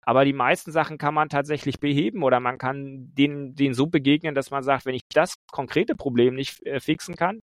Aber 0.04 0.24
die 0.24 0.32
meisten 0.32 0.72
Sachen 0.72 0.98
kann 0.98 1.14
man 1.14 1.28
tatsächlich 1.28 1.78
beheben 1.78 2.24
oder 2.24 2.40
man 2.40 2.58
kann 2.58 3.14
denen, 3.14 3.54
denen 3.54 3.74
so 3.74 3.86
begegnen, 3.86 4.34
dass 4.34 4.50
man 4.50 4.64
sagt, 4.64 4.84
wenn 4.84 4.96
ich 4.96 5.02
das 5.12 5.34
konkrete 5.52 5.94
Problem 5.94 6.34
nicht 6.34 6.64
äh, 6.66 6.80
fixen 6.80 7.14
kann, 7.14 7.40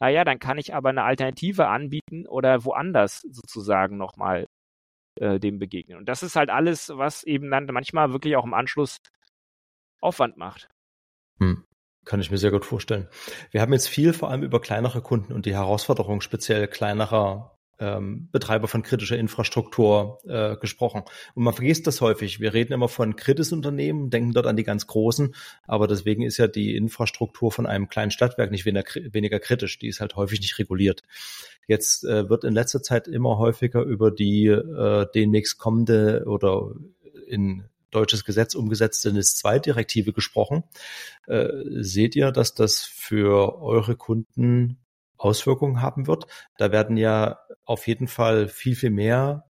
naja, 0.00 0.24
dann 0.24 0.38
kann 0.38 0.58
ich 0.58 0.74
aber 0.74 0.88
eine 0.88 1.04
Alternative 1.04 1.68
anbieten 1.68 2.26
oder 2.26 2.64
woanders 2.64 3.20
sozusagen 3.20 3.96
nochmal 3.96 4.46
äh, 5.20 5.38
dem 5.38 5.58
begegnen. 5.58 5.98
Und 5.98 6.08
das 6.08 6.22
ist 6.22 6.36
halt 6.36 6.50
alles, 6.50 6.90
was 6.94 7.22
eben 7.22 7.50
dann 7.50 7.66
manchmal 7.66 8.12
wirklich 8.12 8.36
auch 8.36 8.44
im 8.44 8.54
Anschluss 8.54 8.98
Aufwand 10.00 10.36
macht. 10.36 10.68
Hm. 11.38 11.64
Kann 12.04 12.20
ich 12.20 12.32
mir 12.32 12.38
sehr 12.38 12.50
gut 12.50 12.64
vorstellen. 12.64 13.08
Wir 13.52 13.60
haben 13.60 13.72
jetzt 13.72 13.88
viel 13.88 14.12
vor 14.12 14.28
allem 14.28 14.42
über 14.42 14.60
kleinere 14.60 15.02
Kunden 15.02 15.32
und 15.32 15.46
die 15.46 15.54
Herausforderungen 15.54 16.20
speziell 16.20 16.66
kleinerer 16.66 17.56
ähm, 17.82 18.28
Betreiber 18.30 18.68
von 18.68 18.82
kritischer 18.82 19.18
Infrastruktur 19.18 20.20
äh, 20.24 20.56
gesprochen. 20.56 21.02
Und 21.34 21.42
man 21.42 21.52
vergisst 21.52 21.86
das 21.88 22.00
häufig. 22.00 22.38
Wir 22.38 22.54
reden 22.54 22.72
immer 22.72 22.88
von 22.88 23.16
Kritisunternehmen, 23.16 24.08
denken 24.08 24.32
dort 24.32 24.46
an 24.46 24.56
die 24.56 24.62
ganz 24.62 24.86
großen, 24.86 25.34
aber 25.66 25.88
deswegen 25.88 26.22
ist 26.22 26.36
ja 26.36 26.46
die 26.46 26.76
Infrastruktur 26.76 27.50
von 27.50 27.66
einem 27.66 27.88
kleinen 27.88 28.12
Stadtwerk 28.12 28.52
nicht 28.52 28.64
weniger, 28.64 29.40
kritisch. 29.40 29.78
Die 29.80 29.88
ist 29.88 30.00
halt 30.00 30.14
häufig 30.14 30.40
nicht 30.40 30.58
reguliert. 30.58 31.02
Jetzt 31.66 32.04
äh, 32.04 32.28
wird 32.28 32.44
in 32.44 32.54
letzter 32.54 32.82
Zeit 32.82 33.08
immer 33.08 33.38
häufiger 33.38 33.82
über 33.82 34.10
die 34.10 34.46
äh, 34.46 35.06
demnächst 35.14 35.58
kommende 35.58 36.24
oder 36.26 36.72
in 37.26 37.64
deutsches 37.90 38.24
Gesetz 38.24 38.54
umgesetzte 38.54 39.12
NIS-2-Direktive 39.12 40.12
gesprochen. 40.12 40.64
Äh, 41.26 41.48
seht 41.80 42.16
ihr, 42.16 42.30
dass 42.32 42.54
das 42.54 42.80
für 42.80 43.60
eure 43.60 43.96
Kunden 43.96 44.78
Auswirkungen 45.22 45.80
haben 45.80 46.06
wird? 46.06 46.26
Da 46.58 46.72
werden 46.72 46.96
ja 46.96 47.38
auf 47.64 47.86
jeden 47.86 48.08
Fall 48.08 48.48
viel, 48.48 48.74
viel 48.74 48.90
mehr 48.90 49.44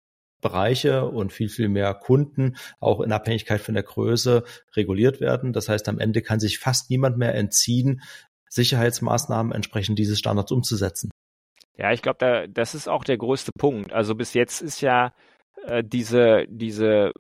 Bereiche 0.42 1.06
und 1.06 1.34
viel, 1.34 1.50
viel 1.50 1.70
mehr 1.70 1.94
Kunden 1.94 2.56
auch 2.80 3.02
in 3.02 3.12
Abhängigkeit 3.12 3.62
von 3.62 3.74
der 3.74 3.84
Größe 3.84 4.44
reguliert 4.76 5.20
werden. 5.20 5.54
Das 5.54 5.70
heißt, 5.70 5.90
am 5.90 6.00
Ende 6.00 6.22
kann 6.22 6.40
sich 6.40 6.60
fast 6.60 6.90
niemand 6.90 7.18
mehr 7.18 7.36
entziehen, 7.36 8.02
Sicherheitsmaßnahmen 8.50 9.52
entsprechend 9.52 10.00
dieses 10.00 10.18
Standards 10.18 10.52
umzusetzen. 10.52 11.12
Ja, 11.78 11.92
ich 11.92 12.02
glaube, 12.02 12.18
da, 12.20 12.48
das 12.48 12.76
ist 12.76 12.90
auch 12.90 13.04
der 13.04 13.18
größte 13.18 13.52
Punkt. 13.58 13.94
Also 13.94 14.16
bis 14.16 14.34
jetzt 14.34 14.62
ist 14.62 14.82
ja 14.82 15.14
äh, 15.66 15.84
diese, 15.84 16.46
diese 16.50 17.12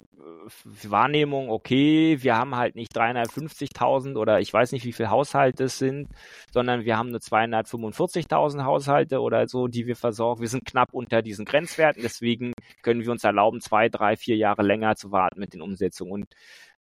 Wahrnehmung, 0.63 1.49
okay, 1.49 2.17
wir 2.21 2.35
haben 2.35 2.55
halt 2.55 2.75
nicht 2.75 2.95
350.000 2.95 4.17
oder 4.17 4.39
ich 4.39 4.51
weiß 4.51 4.71
nicht, 4.71 4.85
wie 4.85 4.93
viele 4.93 5.09
Haushalte 5.09 5.65
es 5.65 5.77
sind, 5.77 6.09
sondern 6.51 6.85
wir 6.85 6.97
haben 6.97 7.09
nur 7.09 7.19
245.000 7.19 8.63
Haushalte 8.63 9.21
oder 9.21 9.47
so, 9.47 9.67
die 9.67 9.87
wir 9.87 9.95
versorgen. 9.95 10.41
Wir 10.41 10.49
sind 10.49 10.65
knapp 10.65 10.93
unter 10.93 11.21
diesen 11.21 11.45
Grenzwerten, 11.45 12.01
deswegen 12.01 12.53
können 12.81 13.01
wir 13.01 13.11
uns 13.11 13.23
erlauben, 13.23 13.61
zwei, 13.61 13.89
drei, 13.89 14.15
vier 14.17 14.35
Jahre 14.35 14.63
länger 14.63 14.95
zu 14.95 15.11
warten 15.11 15.39
mit 15.39 15.53
den 15.53 15.61
Umsetzungen. 15.61 16.11
Und 16.11 16.27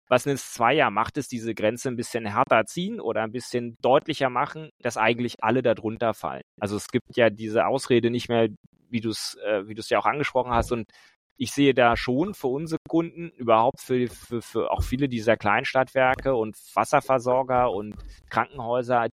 was 0.08 0.24
NIS 0.24 0.52
2 0.54 0.74
ja 0.74 0.90
macht, 0.90 1.18
ist 1.18 1.32
diese 1.32 1.54
Grenze 1.54 1.88
ein 1.88 1.96
bisschen 1.96 2.24
härter 2.26 2.64
ziehen 2.64 3.00
oder 3.00 3.22
ein 3.22 3.32
bisschen 3.32 3.76
deutlicher 3.82 4.30
machen, 4.30 4.70
dass 4.80 4.96
eigentlich 4.96 5.36
alle 5.42 5.62
darunter 5.62 6.14
fallen. 6.14 6.42
Also 6.58 6.76
es 6.76 6.88
gibt 6.88 7.16
ja 7.16 7.28
diese 7.30 7.66
Ausrede 7.66 8.10
nicht 8.10 8.28
mehr, 8.28 8.48
wie 8.88 9.00
du 9.00 9.10
es 9.10 9.36
äh, 9.44 9.62
ja 9.88 9.98
auch 9.98 10.06
angesprochen 10.06 10.52
hast 10.52 10.72
und 10.72 10.90
ich 11.38 11.52
sehe 11.52 11.72
da 11.72 11.96
schon 11.96 12.34
für 12.34 12.48
unsere 12.48 12.80
Kunden, 12.88 13.30
überhaupt 13.30 13.80
für, 13.80 14.08
für, 14.08 14.42
für 14.42 14.70
auch 14.72 14.82
viele 14.82 15.08
dieser 15.08 15.36
Kleinstadtwerke 15.36 16.34
und 16.34 16.56
Wasserversorger 16.74 17.70
und 17.70 17.94
Krankenhäuser 18.28 19.08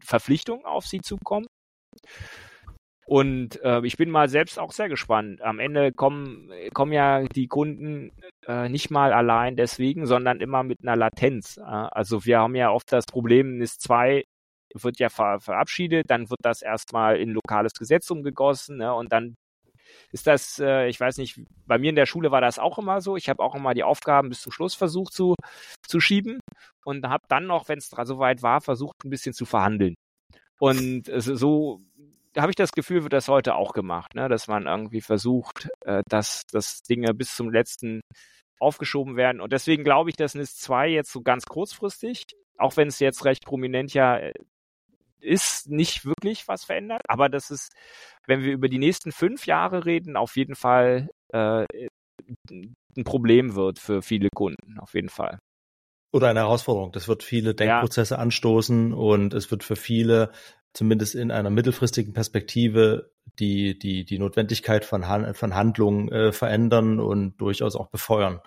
Verpflichtungen 0.00 0.66
auf 0.66 0.86
sie 0.86 1.00
zukommen. 1.00 1.46
Und 3.06 3.60
äh, 3.62 3.84
ich 3.84 3.96
bin 3.96 4.10
mal 4.10 4.28
selbst 4.28 4.58
auch 4.58 4.72
sehr 4.72 4.88
gespannt. 4.88 5.42
Am 5.42 5.58
Ende 5.58 5.92
kommen, 5.92 6.50
kommen 6.72 6.92
ja 6.92 7.24
die 7.24 7.48
Kunden 7.48 8.12
äh, 8.46 8.68
nicht 8.68 8.90
mal 8.90 9.12
allein 9.12 9.56
deswegen, 9.56 10.06
sondern 10.06 10.40
immer 10.40 10.62
mit 10.62 10.78
einer 10.82 10.96
Latenz. 10.96 11.56
Äh, 11.56 11.62
also 11.62 12.24
wir 12.24 12.38
haben 12.38 12.54
ja 12.54 12.70
oft 12.70 12.92
das 12.92 13.06
Problem, 13.06 13.58
NIS 13.58 13.78
2 13.78 14.24
wird 14.74 14.98
ja 14.98 15.08
ver 15.10 15.40
verabschiedet, 15.40 16.08
dann 16.10 16.30
wird 16.30 16.40
das 16.42 16.62
erstmal 16.62 17.16
in 17.16 17.30
lokales 17.30 17.72
Gesetz 17.74 18.10
umgegossen 18.10 18.78
ne, 18.78 18.94
und 18.94 19.12
dann 19.12 19.34
ist 20.12 20.26
das, 20.26 20.58
äh, 20.58 20.88
ich 20.88 20.98
weiß 20.98 21.18
nicht, 21.18 21.40
bei 21.66 21.78
mir 21.78 21.90
in 21.90 21.96
der 21.96 22.06
Schule 22.06 22.30
war 22.30 22.40
das 22.40 22.58
auch 22.58 22.78
immer 22.78 23.00
so. 23.00 23.16
Ich 23.16 23.28
habe 23.28 23.42
auch 23.42 23.54
immer 23.54 23.74
die 23.74 23.84
Aufgaben 23.84 24.28
bis 24.28 24.42
zum 24.42 24.52
Schluss 24.52 24.74
versucht 24.74 25.12
zu, 25.12 25.34
zu 25.86 26.00
schieben 26.00 26.40
und 26.84 27.06
habe 27.06 27.24
dann 27.28 27.46
noch, 27.46 27.68
wenn 27.68 27.78
es 27.78 27.88
so 27.88 28.18
weit 28.18 28.42
war, 28.42 28.60
versucht, 28.60 29.04
ein 29.04 29.10
bisschen 29.10 29.32
zu 29.32 29.44
verhandeln. 29.44 29.94
Und 30.58 31.08
äh, 31.08 31.20
so 31.20 31.82
habe 32.36 32.50
ich 32.50 32.56
das 32.56 32.72
Gefühl, 32.72 33.02
wird 33.02 33.12
das 33.12 33.28
heute 33.28 33.56
auch 33.56 33.72
gemacht, 33.72 34.14
ne? 34.14 34.28
dass 34.28 34.48
man 34.48 34.66
irgendwie 34.66 35.00
versucht, 35.00 35.68
äh, 35.84 36.02
dass, 36.08 36.46
dass 36.46 36.82
Dinge 36.82 37.14
bis 37.14 37.34
zum 37.34 37.50
letzten 37.50 38.00
aufgeschoben 38.58 39.16
werden. 39.16 39.40
Und 39.40 39.52
deswegen 39.52 39.84
glaube 39.84 40.10
ich, 40.10 40.16
dass 40.16 40.34
NIS 40.34 40.56
2 40.56 40.88
jetzt 40.88 41.12
so 41.12 41.22
ganz 41.22 41.44
kurzfristig, 41.46 42.24
auch 42.58 42.76
wenn 42.76 42.88
es 42.88 43.00
jetzt 43.00 43.24
recht 43.24 43.44
prominent 43.44 43.92
ja 43.92 44.18
äh, 44.18 44.34
ist 45.22 45.68
nicht 45.68 46.04
wirklich 46.04 46.48
was 46.48 46.64
verändert, 46.64 47.02
aber 47.08 47.28
das 47.28 47.50
ist, 47.50 47.72
wenn 48.26 48.42
wir 48.42 48.52
über 48.52 48.68
die 48.68 48.78
nächsten 48.78 49.12
fünf 49.12 49.46
Jahre 49.46 49.84
reden, 49.86 50.16
auf 50.16 50.36
jeden 50.36 50.54
Fall 50.54 51.08
äh, 51.32 51.64
ein 52.50 53.04
Problem 53.04 53.54
wird 53.54 53.78
für 53.78 54.02
viele 54.02 54.28
Kunden, 54.34 54.78
auf 54.78 54.94
jeden 54.94 55.08
Fall. 55.08 55.38
Oder 56.12 56.28
eine 56.28 56.40
Herausforderung. 56.40 56.92
Das 56.92 57.08
wird 57.08 57.22
viele 57.22 57.54
Denkprozesse 57.54 58.14
ja. 58.14 58.20
anstoßen 58.20 58.92
und 58.92 59.32
es 59.32 59.50
wird 59.50 59.64
für 59.64 59.76
viele, 59.76 60.30
zumindest 60.74 61.14
in 61.14 61.30
einer 61.30 61.48
mittelfristigen 61.48 62.12
Perspektive, 62.12 63.12
die, 63.38 63.78
die, 63.78 64.04
die 64.04 64.18
Notwendigkeit 64.18 64.84
von, 64.84 65.08
Han 65.08 65.34
von 65.34 65.54
Handlungen 65.54 66.12
äh, 66.12 66.32
verändern 66.32 67.00
und 67.00 67.40
durchaus 67.40 67.76
auch 67.76 67.88
befeuern. 67.88 68.40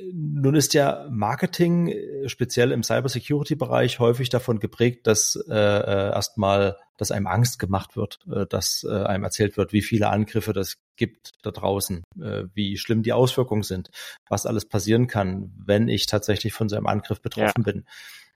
Nun 0.00 0.54
ist 0.54 0.74
ja 0.74 1.06
Marketing 1.10 1.88
äh, 1.88 2.28
speziell 2.28 2.72
im 2.72 2.82
Cybersecurity-Bereich 2.82 3.98
häufig 3.98 4.30
davon 4.30 4.58
geprägt, 4.58 5.06
dass 5.06 5.36
äh, 5.48 5.54
äh, 5.54 6.12
erstmal, 6.12 6.78
dass 6.96 7.10
einem 7.10 7.26
Angst 7.26 7.58
gemacht 7.58 7.96
wird, 7.96 8.20
äh, 8.32 8.46
dass 8.46 8.86
äh, 8.88 8.90
einem 8.90 9.24
erzählt 9.24 9.56
wird, 9.56 9.72
wie 9.72 9.82
viele 9.82 10.08
Angriffe 10.08 10.52
das 10.52 10.78
gibt 10.96 11.32
da 11.42 11.50
draußen, 11.50 12.04
äh, 12.20 12.44
wie 12.54 12.78
schlimm 12.78 13.02
die 13.02 13.12
Auswirkungen 13.12 13.64
sind, 13.64 13.90
was 14.28 14.46
alles 14.46 14.64
passieren 14.64 15.08
kann, 15.08 15.52
wenn 15.56 15.88
ich 15.88 16.06
tatsächlich 16.06 16.54
von 16.54 16.68
so 16.68 16.76
einem 16.76 16.86
Angriff 16.86 17.20
betroffen 17.20 17.64
ja. 17.66 17.72
bin. 17.72 17.84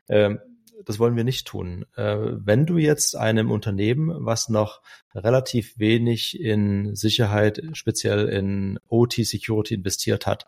Ähm, 0.09 0.41
das 0.85 0.99
wollen 0.99 1.17
wir 1.17 1.25
nicht 1.25 1.47
tun. 1.47 1.87
Äh, 1.97 2.17
wenn 2.19 2.67
du 2.67 2.77
jetzt 2.77 3.17
einem 3.17 3.51
Unternehmen, 3.51 4.27
was 4.27 4.49
noch 4.49 4.83
relativ 5.15 5.79
wenig 5.79 6.39
in 6.39 6.95
Sicherheit, 6.95 7.63
speziell 7.73 8.29
in 8.29 8.79
OT-Security 8.89 9.75
investiert 9.75 10.27
hat, 10.27 10.47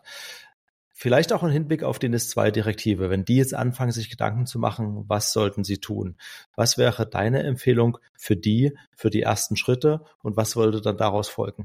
Vielleicht 1.01 1.31
auch 1.31 1.43
im 1.43 1.49
Hinblick 1.49 1.83
auf 1.83 1.97
die 1.97 2.09
NIS-2-Direktive, 2.09 3.09
wenn 3.09 3.23
die 3.23 3.37
jetzt 3.37 3.53
anfangen, 3.53 3.93
sich 3.93 4.09
Gedanken 4.09 4.45
zu 4.45 4.59
machen, 4.59 5.05
was 5.07 5.31
sollten 5.31 5.63
sie 5.63 5.77
tun? 5.77 6.17
Was 6.57 6.77
wäre 6.77 7.07
deine 7.07 7.41
Empfehlung 7.43 7.99
für 8.17 8.35
die, 8.35 8.77
für 8.97 9.09
die 9.09 9.21
ersten 9.21 9.55
Schritte 9.55 10.03
und 10.23 10.35
was 10.35 10.51
sollte 10.51 10.81
dann 10.81 10.97
daraus 10.97 11.29
folgen? 11.29 11.63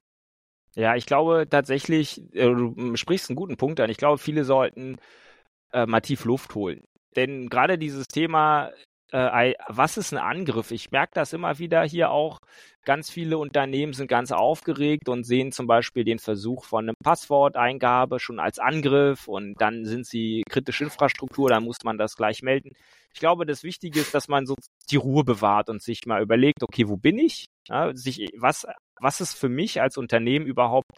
Ja, 0.76 0.94
ich 0.94 1.04
glaube 1.04 1.48
tatsächlich, 1.50 2.22
äh, 2.32 2.44
du 2.44 2.94
sprichst 2.94 3.28
einen 3.28 3.34
guten 3.34 3.56
Punkt 3.56 3.80
an. 3.80 3.90
Ich 3.90 3.96
glaube, 3.96 4.18
viele 4.18 4.44
sollten 4.44 4.98
äh, 5.72 5.84
mal 5.84 6.00
tief 6.00 6.24
Luft 6.24 6.54
holen. 6.54 6.84
Denn 7.16 7.48
gerade 7.48 7.76
dieses 7.76 8.06
Thema 8.06 8.70
äh, 9.14 9.54
was 9.68 9.96
ist 9.96 10.12
ein 10.12 10.18
Angriff? 10.18 10.72
Ich 10.72 10.90
merke 10.90 11.12
das 11.14 11.32
immer 11.32 11.58
wieder 11.60 11.84
hier 11.84 12.10
auch. 12.10 12.40
Ganz 12.84 13.10
viele 13.10 13.38
Unternehmen 13.38 13.92
sind 13.92 14.08
ganz 14.08 14.32
aufgeregt 14.32 15.08
und 15.08 15.24
sehen 15.24 15.52
zum 15.52 15.68
Beispiel 15.68 16.04
den 16.04 16.18
Versuch 16.18 16.64
von 16.64 16.88
einem 16.88 16.96
Passworteingabe 17.02 18.18
schon 18.18 18.40
als 18.40 18.58
Angriff 18.58 19.28
und 19.28 19.54
dann 19.60 19.84
sind 19.84 20.04
sie 20.06 20.42
kritische 20.50 20.84
Infrastruktur, 20.84 21.48
dann 21.48 21.62
muss 21.64 21.78
man 21.84 21.96
das 21.96 22.16
gleich 22.16 22.42
melden. 22.42 22.72
Ich 23.12 23.20
glaube, 23.20 23.46
das 23.46 23.62
Wichtige 23.62 24.00
ist, 24.00 24.14
dass 24.14 24.26
man 24.26 24.46
so 24.46 24.56
die 24.90 24.96
Ruhe 24.96 25.22
bewahrt 25.22 25.70
und 25.70 25.80
sich 25.80 26.06
mal 26.06 26.20
überlegt, 26.20 26.64
okay, 26.64 26.88
wo 26.88 26.96
bin 26.96 27.18
ich? 27.18 27.46
Ja, 27.68 27.94
sich, 27.94 28.30
was, 28.36 28.66
was 29.00 29.20
ist 29.20 29.34
für 29.34 29.48
mich 29.48 29.80
als 29.80 29.96
Unternehmen 29.96 30.46
überhaupt 30.46 30.90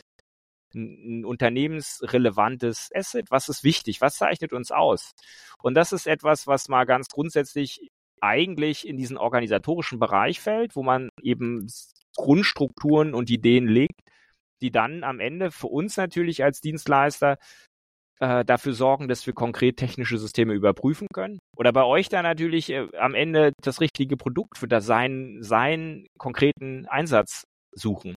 ein 0.74 1.24
unternehmensrelevantes 1.24 2.90
Asset? 2.94 3.26
Was 3.30 3.50
ist 3.50 3.62
wichtig? 3.62 4.00
Was 4.00 4.16
zeichnet 4.16 4.52
uns 4.54 4.70
aus? 4.70 5.12
Und 5.62 5.74
das 5.74 5.92
ist 5.92 6.06
etwas, 6.06 6.46
was 6.46 6.68
mal 6.68 6.84
ganz 6.86 7.08
grundsätzlich 7.08 7.88
eigentlich 8.20 8.86
in 8.86 8.96
diesen 8.96 9.16
organisatorischen 9.16 9.98
Bereich 9.98 10.40
fällt, 10.40 10.76
wo 10.76 10.82
man 10.82 11.10
eben 11.22 11.68
Grundstrukturen 12.16 13.14
und 13.14 13.30
Ideen 13.30 13.68
legt, 13.68 14.00
die 14.62 14.70
dann 14.70 15.04
am 15.04 15.20
Ende 15.20 15.50
für 15.50 15.66
uns 15.68 15.96
natürlich 15.96 16.42
als 16.42 16.60
Dienstleister 16.60 17.38
äh, 18.20 18.44
dafür 18.44 18.72
sorgen, 18.72 19.08
dass 19.08 19.26
wir 19.26 19.34
konkret 19.34 19.76
technische 19.76 20.18
Systeme 20.18 20.54
überprüfen 20.54 21.08
können. 21.12 21.38
Oder 21.56 21.72
bei 21.72 21.84
euch 21.84 22.08
dann 22.08 22.22
natürlich 22.22 22.70
äh, 22.70 22.88
am 22.98 23.14
Ende 23.14 23.52
das 23.62 23.80
richtige 23.80 24.16
Produkt 24.16 24.56
für 24.58 24.68
das 24.68 24.86
seinen, 24.86 25.42
seinen 25.42 26.06
konkreten 26.18 26.86
Einsatz 26.86 27.44
suchen. 27.72 28.14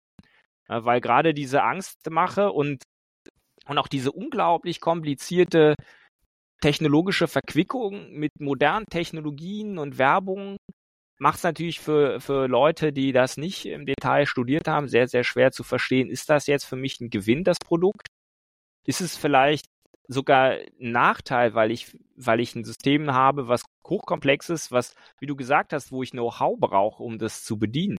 Weil 0.67 1.01
gerade 1.01 1.33
diese 1.33 1.63
Angstmache 1.63 2.51
und, 2.51 2.83
und 3.65 3.77
auch 3.79 3.87
diese 3.87 4.11
unglaublich 4.11 4.79
komplizierte 4.79 5.73
technologische 6.61 7.27
Verquickung 7.27 8.11
mit 8.11 8.39
modernen 8.39 8.85
Technologien 8.89 9.77
und 9.77 9.97
Werbung 9.97 10.57
macht 11.19 11.37
es 11.37 11.43
natürlich 11.43 11.79
für, 11.79 12.19
für 12.21 12.47
Leute, 12.47 12.93
die 12.93 13.11
das 13.11 13.37
nicht 13.37 13.65
im 13.65 13.85
Detail 13.85 14.25
studiert 14.25 14.67
haben, 14.67 14.87
sehr, 14.87 15.07
sehr 15.07 15.23
schwer 15.23 15.51
zu 15.51 15.63
verstehen, 15.63 16.09
ist 16.09 16.29
das 16.29 16.47
jetzt 16.47 16.65
für 16.65 16.77
mich 16.77 16.99
ein 17.01 17.09
Gewinn, 17.09 17.43
das 17.43 17.57
Produkt? 17.63 18.07
Ist 18.85 19.01
es 19.01 19.17
vielleicht 19.17 19.65
sogar 20.07 20.51
ein 20.51 20.91
Nachteil, 20.91 21.53
weil 21.53 21.71
ich, 21.71 21.97
weil 22.15 22.39
ich 22.39 22.55
ein 22.55 22.63
System 22.63 23.11
habe, 23.11 23.47
was 23.47 23.61
hochkomplex 23.87 24.49
ist, 24.49 24.71
was, 24.71 24.95
wie 25.19 25.27
du 25.27 25.35
gesagt 25.35 25.73
hast, 25.73 25.91
wo 25.91 26.01
ich 26.03 26.11
Know-how 26.11 26.57
brauche, 26.59 27.03
um 27.03 27.19
das 27.19 27.43
zu 27.43 27.57
bedienen? 27.59 27.97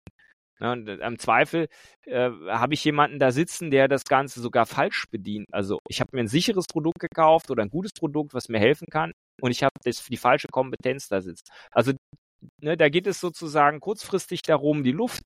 Ja, 0.61 0.73
und 0.73 0.87
im 0.87 1.19
Zweifel 1.19 1.67
äh, 2.05 2.29
habe 2.47 2.73
ich 2.73 2.83
jemanden 2.83 3.19
da 3.19 3.31
sitzen, 3.31 3.71
der 3.71 3.87
das 3.87 4.03
Ganze 4.03 4.41
sogar 4.41 4.65
falsch 4.65 5.05
bedient. 5.09 5.47
Also 5.51 5.79
ich 5.87 6.01
habe 6.01 6.09
mir 6.13 6.21
ein 6.21 6.27
sicheres 6.27 6.65
Produkt 6.67 6.99
gekauft 6.99 7.49
oder 7.49 7.63
ein 7.63 7.69
gutes 7.69 7.93
Produkt, 7.93 8.33
was 8.33 8.49
mir 8.49 8.59
helfen 8.59 8.87
kann, 8.91 9.13
und 9.41 9.51
ich 9.51 9.63
habe 9.63 9.73
die 9.85 10.17
falsche 10.17 10.47
Kompetenz 10.51 11.07
da 11.07 11.21
sitzt. 11.21 11.49
Also 11.71 11.93
ne, 12.61 12.77
da 12.77 12.89
geht 12.89 13.07
es 13.07 13.19
sozusagen 13.19 13.79
kurzfristig 13.79 14.41
darum, 14.41 14.83
die 14.83 14.91
Luft 14.91 15.23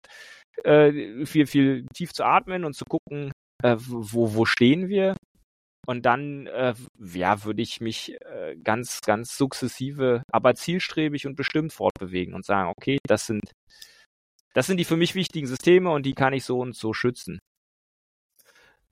äh, 0.64 1.26
viel, 1.26 1.48
viel 1.48 1.86
tief 1.94 2.14
zu 2.14 2.24
atmen 2.24 2.64
und 2.66 2.76
zu 2.76 2.86
gucken, 2.86 3.32
äh, 3.64 3.76
wo, 3.80 4.36
wo 4.36 4.46
stehen 4.46 4.88
wir. 4.88 5.16
Und 5.86 6.06
dann, 6.06 6.48
äh, 6.48 6.74
ja, 7.14 7.44
würde 7.44 7.62
ich 7.62 7.82
mich 7.82 8.16
äh, 8.22 8.56
ganz, 8.64 9.02
ganz 9.02 9.38
sukzessive, 9.38 10.24
aber 10.32 10.56
zielstrebig 10.56 11.28
und 11.28 11.36
bestimmt 11.36 11.74
fortbewegen 11.74 12.34
und 12.34 12.46
sagen, 12.46 12.70
okay, 12.78 13.00
das 13.06 13.26
sind, 13.26 13.52
das 14.54 14.68
sind 14.68 14.78
die 14.78 14.86
für 14.86 14.98
mich 14.98 15.16
wichtigen 15.16 15.48
Systeme 15.48 15.92
und 15.92 16.06
die 16.06 16.14
kann 16.14 16.34
ich 16.34 16.46
so 16.46 16.60
und 16.60 16.76
so 16.76 16.94
schützen. 16.94 17.40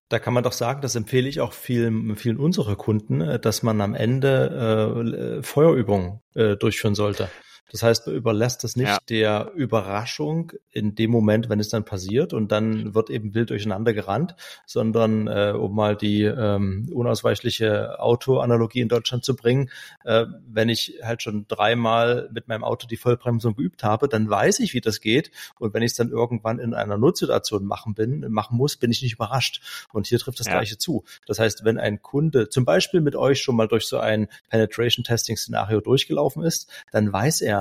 Da 0.10 0.19
kann 0.19 0.34
man 0.34 0.43
doch 0.43 0.52
sagen, 0.52 0.82
das 0.82 0.95
empfehle 0.95 1.30
ich 1.30 1.39
auch 1.39 1.54
vielen, 1.54 2.17
vielen 2.17 2.36
unserer 2.36 2.76
Kunden, 2.76 3.21
äh, 3.21 3.39
dass 3.39 3.63
man 3.63 3.80
am 3.80 3.95
Ende 3.95 5.39
äh, 5.39 5.43
Feuerübungen 5.43 6.19
äh, 6.36 6.58
durchführen 6.58 6.95
sollte. 6.95 7.30
Das 7.71 7.84
heißt, 7.84 8.07
man 8.07 8.15
überlässt 8.15 8.63
das 8.63 8.75
nicht 8.75 8.89
ja. 8.89 8.99
der 9.10 9.51
Überraschung 9.55 10.51
in 10.71 10.95
dem 10.95 11.10
Moment, 11.10 11.49
wenn 11.49 11.60
es 11.60 11.69
dann 11.69 11.86
passiert 11.86 12.34
und 12.34 12.51
dann 12.51 12.93
wird 12.93 13.10
eben 13.10 13.34
wild 13.34 13.49
durcheinander 13.49 13.93
gerannt, 13.93 14.36
sondern 14.65 15.27
äh, 15.27 15.53
um 15.57 15.73
mal 15.73 15.95
die 15.95 16.23
ähm, 16.23 16.89
unausweichliche 16.93 17.99
Autoanalogie 17.99 18.81
in 18.81 18.89
Deutschland 18.89 19.23
zu 19.23 19.36
bringen, 19.36 19.69
äh, 20.03 20.25
wenn 20.47 20.69
ich 20.69 20.99
halt 21.01 21.21
schon 21.21 21.45
dreimal 21.47 22.29
mit 22.34 22.47
meinem 22.47 22.63
Auto 22.63 22.88
die 22.88 22.97
Vollbremsung 22.97 23.55
geübt 23.55 23.84
habe, 23.84 24.10
dann 24.10 24.29
weiß 24.29 24.60
ich, 24.60 24.73
wie 24.73 24.81
das 24.81 24.99
geht 24.99 25.31
und 25.57 25.73
wenn 25.73 25.84
ich 25.84 25.91
es 25.91 25.97
dann 25.97 26.10
irgendwann 26.10 26.60
in 26.60 26.73
einer 26.73 26.97
Notsituation 26.97 27.65
machen 27.65 27.93
bin, 27.93 28.29
machen 28.29 28.57
muss, 28.57 28.75
bin 28.75 28.91
ich 28.91 29.01
nicht 29.01 29.13
überrascht. 29.13 29.88
Und 29.93 30.07
hier 30.07 30.19
trifft 30.19 30.39
das 30.39 30.47
ja. 30.47 30.53
Gleiche 30.53 30.77
zu. 30.77 31.03
Das 31.25 31.39
heißt, 31.39 31.63
wenn 31.63 31.77
ein 31.77 32.01
Kunde 32.01 32.49
zum 32.49 32.65
Beispiel 32.65 33.01
mit 33.01 33.15
euch 33.15 33.41
schon 33.41 33.55
mal 33.55 33.67
durch 33.67 33.88
so 33.88 33.97
ein 33.97 34.27
Penetration 34.49 35.03
Testing 35.03 35.38
Szenario 35.38 35.79
durchgelaufen 35.79 36.43
ist, 36.43 36.69
dann 36.91 37.12
weiß 37.12 37.41
er, 37.41 37.61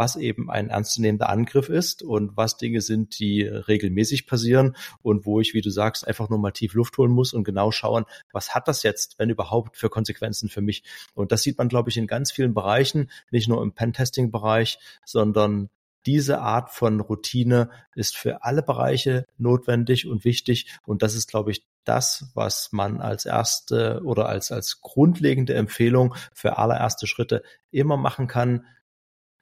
was 0.00 0.16
eben 0.16 0.50
ein 0.50 0.70
ernstzunehmender 0.70 1.28
Angriff 1.28 1.68
ist 1.68 2.02
und 2.02 2.34
was 2.34 2.56
Dinge 2.56 2.80
sind, 2.80 3.18
die 3.18 3.42
regelmäßig 3.42 4.26
passieren 4.26 4.74
und 5.02 5.26
wo 5.26 5.40
ich, 5.40 5.52
wie 5.52 5.60
du 5.60 5.68
sagst, 5.68 6.08
einfach 6.08 6.30
nur 6.30 6.38
mal 6.38 6.52
tief 6.52 6.72
Luft 6.72 6.96
holen 6.96 7.10
muss 7.10 7.34
und 7.34 7.44
genau 7.44 7.70
schauen, 7.70 8.06
was 8.32 8.54
hat 8.54 8.66
das 8.66 8.82
jetzt, 8.82 9.18
wenn 9.18 9.28
überhaupt, 9.28 9.76
für 9.76 9.90
Konsequenzen 9.90 10.48
für 10.48 10.62
mich. 10.62 10.84
Und 11.12 11.32
das 11.32 11.42
sieht 11.42 11.58
man, 11.58 11.68
glaube 11.68 11.90
ich, 11.90 11.98
in 11.98 12.06
ganz 12.06 12.32
vielen 12.32 12.54
Bereichen, 12.54 13.10
nicht 13.30 13.46
nur 13.46 13.62
im 13.62 13.72
Pentesting-Bereich, 13.72 14.78
sondern 15.04 15.68
diese 16.06 16.40
Art 16.40 16.70
von 16.70 17.00
Routine 17.00 17.68
ist 17.94 18.16
für 18.16 18.42
alle 18.42 18.62
Bereiche 18.62 19.26
notwendig 19.36 20.08
und 20.08 20.24
wichtig. 20.24 20.78
Und 20.86 21.02
das 21.02 21.14
ist, 21.14 21.28
glaube 21.28 21.50
ich, 21.50 21.66
das, 21.84 22.30
was 22.32 22.72
man 22.72 23.02
als 23.02 23.26
erste 23.26 24.00
oder 24.02 24.30
als, 24.30 24.50
als 24.50 24.80
grundlegende 24.80 25.52
Empfehlung 25.52 26.14
für 26.32 26.56
allererste 26.56 27.06
Schritte 27.06 27.42
immer 27.70 27.98
machen 27.98 28.28
kann, 28.28 28.64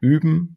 üben, 0.00 0.56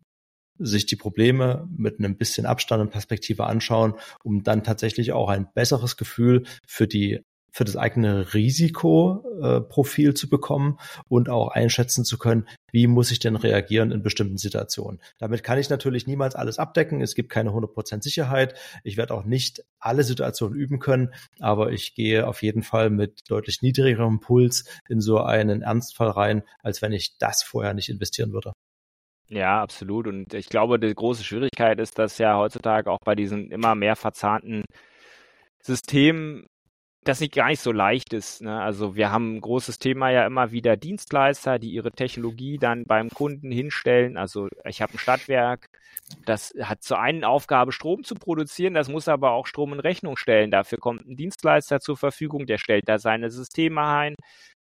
sich 0.57 0.85
die 0.85 0.95
Probleme 0.95 1.67
mit 1.75 1.99
einem 1.99 2.17
bisschen 2.17 2.45
Abstand 2.45 2.81
und 2.81 2.91
Perspektive 2.91 3.45
anschauen, 3.45 3.95
um 4.23 4.43
dann 4.43 4.63
tatsächlich 4.63 5.11
auch 5.11 5.29
ein 5.29 5.47
besseres 5.53 5.97
Gefühl 5.97 6.43
für 6.67 6.87
die 6.87 7.21
für 7.51 7.65
das 7.65 7.75
eigene 7.75 8.33
Risikoprofil 8.33 10.09
äh, 10.09 10.13
zu 10.13 10.29
bekommen 10.29 10.79
und 11.09 11.29
auch 11.29 11.49
einschätzen 11.49 12.05
zu 12.05 12.17
können, 12.17 12.47
wie 12.71 12.87
muss 12.87 13.11
ich 13.11 13.19
denn 13.19 13.35
reagieren 13.35 13.91
in 13.91 14.01
bestimmten 14.01 14.37
Situationen. 14.37 15.01
Damit 15.17 15.43
kann 15.43 15.59
ich 15.59 15.69
natürlich 15.69 16.07
niemals 16.07 16.35
alles 16.35 16.59
abdecken. 16.59 17.01
Es 17.01 17.13
gibt 17.13 17.29
keine 17.29 17.49
100% 17.49 18.01
Sicherheit. 18.01 18.55
Ich 18.83 18.95
werde 18.95 19.13
auch 19.13 19.25
nicht 19.25 19.65
alle 19.79 20.05
Situationen 20.05 20.57
üben 20.57 20.79
können, 20.79 21.13
aber 21.39 21.73
ich 21.73 21.93
gehe 21.93 22.25
auf 22.25 22.41
jeden 22.41 22.63
Fall 22.63 22.89
mit 22.89 23.19
deutlich 23.27 23.61
niedrigerem 23.61 24.21
Puls 24.21 24.63
in 24.87 25.01
so 25.01 25.19
einen 25.19 25.61
Ernstfall 25.61 26.11
rein, 26.11 26.43
als 26.63 26.81
wenn 26.81 26.93
ich 26.93 27.17
das 27.17 27.43
vorher 27.43 27.73
nicht 27.73 27.89
investieren 27.89 28.31
würde. 28.31 28.53
Ja, 29.33 29.61
absolut. 29.61 30.07
Und 30.07 30.33
ich 30.33 30.49
glaube, 30.49 30.77
die 30.77 30.93
große 30.93 31.23
Schwierigkeit 31.23 31.79
ist, 31.79 31.97
dass 31.97 32.17
ja 32.17 32.37
heutzutage 32.37 32.91
auch 32.91 32.99
bei 33.05 33.15
diesen 33.15 33.49
immer 33.49 33.75
mehr 33.75 33.95
verzahnten 33.95 34.63
Systemen 35.63 36.45
das 37.05 37.19
nicht 37.21 37.33
gar 37.35 37.49
nicht 37.49 37.61
so 37.61 37.71
leicht 37.71 38.13
ist. 38.13 38.41
Ne? 38.43 38.61
Also 38.61 38.95
wir 38.95 39.11
haben 39.11 39.37
ein 39.37 39.41
großes 39.41 39.79
Thema 39.79 40.11
ja 40.11 40.25
immer 40.27 40.51
wieder 40.51 40.77
Dienstleister, 40.77 41.59
die 41.59 41.71
ihre 41.71 41.91
Technologie 41.91 42.57
dann 42.59 42.85
beim 42.85 43.09
Kunden 43.09 43.51
hinstellen. 43.51 44.17
Also 44.17 44.49
ich 44.65 44.81
habe 44.81 44.93
ein 44.95 44.99
Stadtwerk, 44.99 45.67
das 46.25 46.53
hat 46.61 46.83
zur 46.83 46.99
einen 46.99 47.23
Aufgabe, 47.25 47.71
Strom 47.73 48.03
zu 48.03 48.15
produzieren, 48.15 48.75
das 48.75 48.89
muss 48.89 49.07
aber 49.09 49.31
auch 49.31 49.47
Strom 49.47 49.73
in 49.73 49.79
Rechnung 49.81 50.17
stellen. 50.17 50.51
Dafür 50.51 50.79
kommt 50.79 51.07
ein 51.07 51.17
Dienstleister 51.17 51.79
zur 51.81 51.97
Verfügung, 51.97 52.45
der 52.47 52.59
stellt 52.59 52.89
da 52.89 52.99
seine 52.99 53.31
Systeme 53.31 53.81
ein 53.83 54.15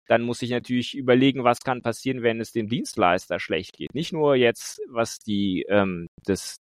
dann 0.06 0.22
muss 0.22 0.42
ich 0.42 0.50
natürlich 0.50 0.96
überlegen, 0.96 1.44
was 1.44 1.60
kann 1.60 1.82
passieren, 1.82 2.22
wenn 2.22 2.40
es 2.40 2.52
dem 2.52 2.68
Dienstleister 2.68 3.40
schlecht 3.40 3.76
geht. 3.76 3.94
Nicht 3.94 4.12
nur 4.12 4.36
jetzt, 4.36 4.80
was 4.88 5.18
die 5.18 5.64
ähm, 5.68 6.08
das 6.24 6.58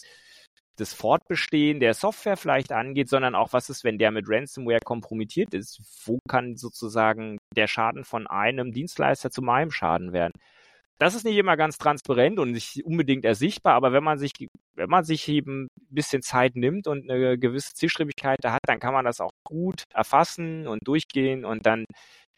das 0.78 0.94
Fortbestehen 0.94 1.80
der 1.80 1.94
Software 1.94 2.38
vielleicht 2.38 2.72
angeht, 2.72 3.08
sondern 3.08 3.36
auch, 3.36 3.54
was 3.54 3.70
ist, 3.70 3.84
wenn 3.84 4.00
der 4.00 4.12
mit 4.12 4.26
Ransomware 4.28 4.80
kompromittiert 4.84 5.54
ist? 5.54 5.80
Wo 6.06 6.20
kann 6.28 6.58
sozusagen 6.58 7.38
der 7.56 7.68
Schaden 7.68 8.04
von 8.04 8.26
einem 8.26 8.72
Dienstleister 8.72 9.30
zu 9.30 9.42
meinem 9.42 9.72
Schaden 9.72 10.12
werden? 10.12 10.34
Das 10.98 11.16
ist 11.16 11.26
nicht 11.26 11.38
immer 11.38 11.58
ganz 11.58 11.78
transparent 11.78 12.40
und 12.40 12.52
nicht 12.52 12.86
unbedingt 12.86 13.26
ersichtbar, 13.26 13.74
aber 13.74 13.92
wenn 13.92 14.04
man 14.04 14.20
sich, 14.20 14.32
wenn 14.76 14.90
man 14.90 15.04
sich 15.04 15.28
eben 15.30 15.66
ein 15.66 15.96
bisschen 15.96 16.22
Zeit 16.22 16.56
nimmt 16.56 16.88
und 16.88 17.10
eine 17.10 17.38
gewisse 17.40 17.74
Zielstrebigkeit 17.74 18.38
da 18.42 18.54
hat, 18.54 18.62
dann 18.68 18.80
kann 18.80 18.94
man 18.94 19.06
das 19.06 19.20
auch 19.20 19.32
gut 19.44 19.84
erfassen 19.94 20.68
und 20.68 20.88
durchgehen 20.88 21.44
und 21.44 21.66
dann 21.66 21.86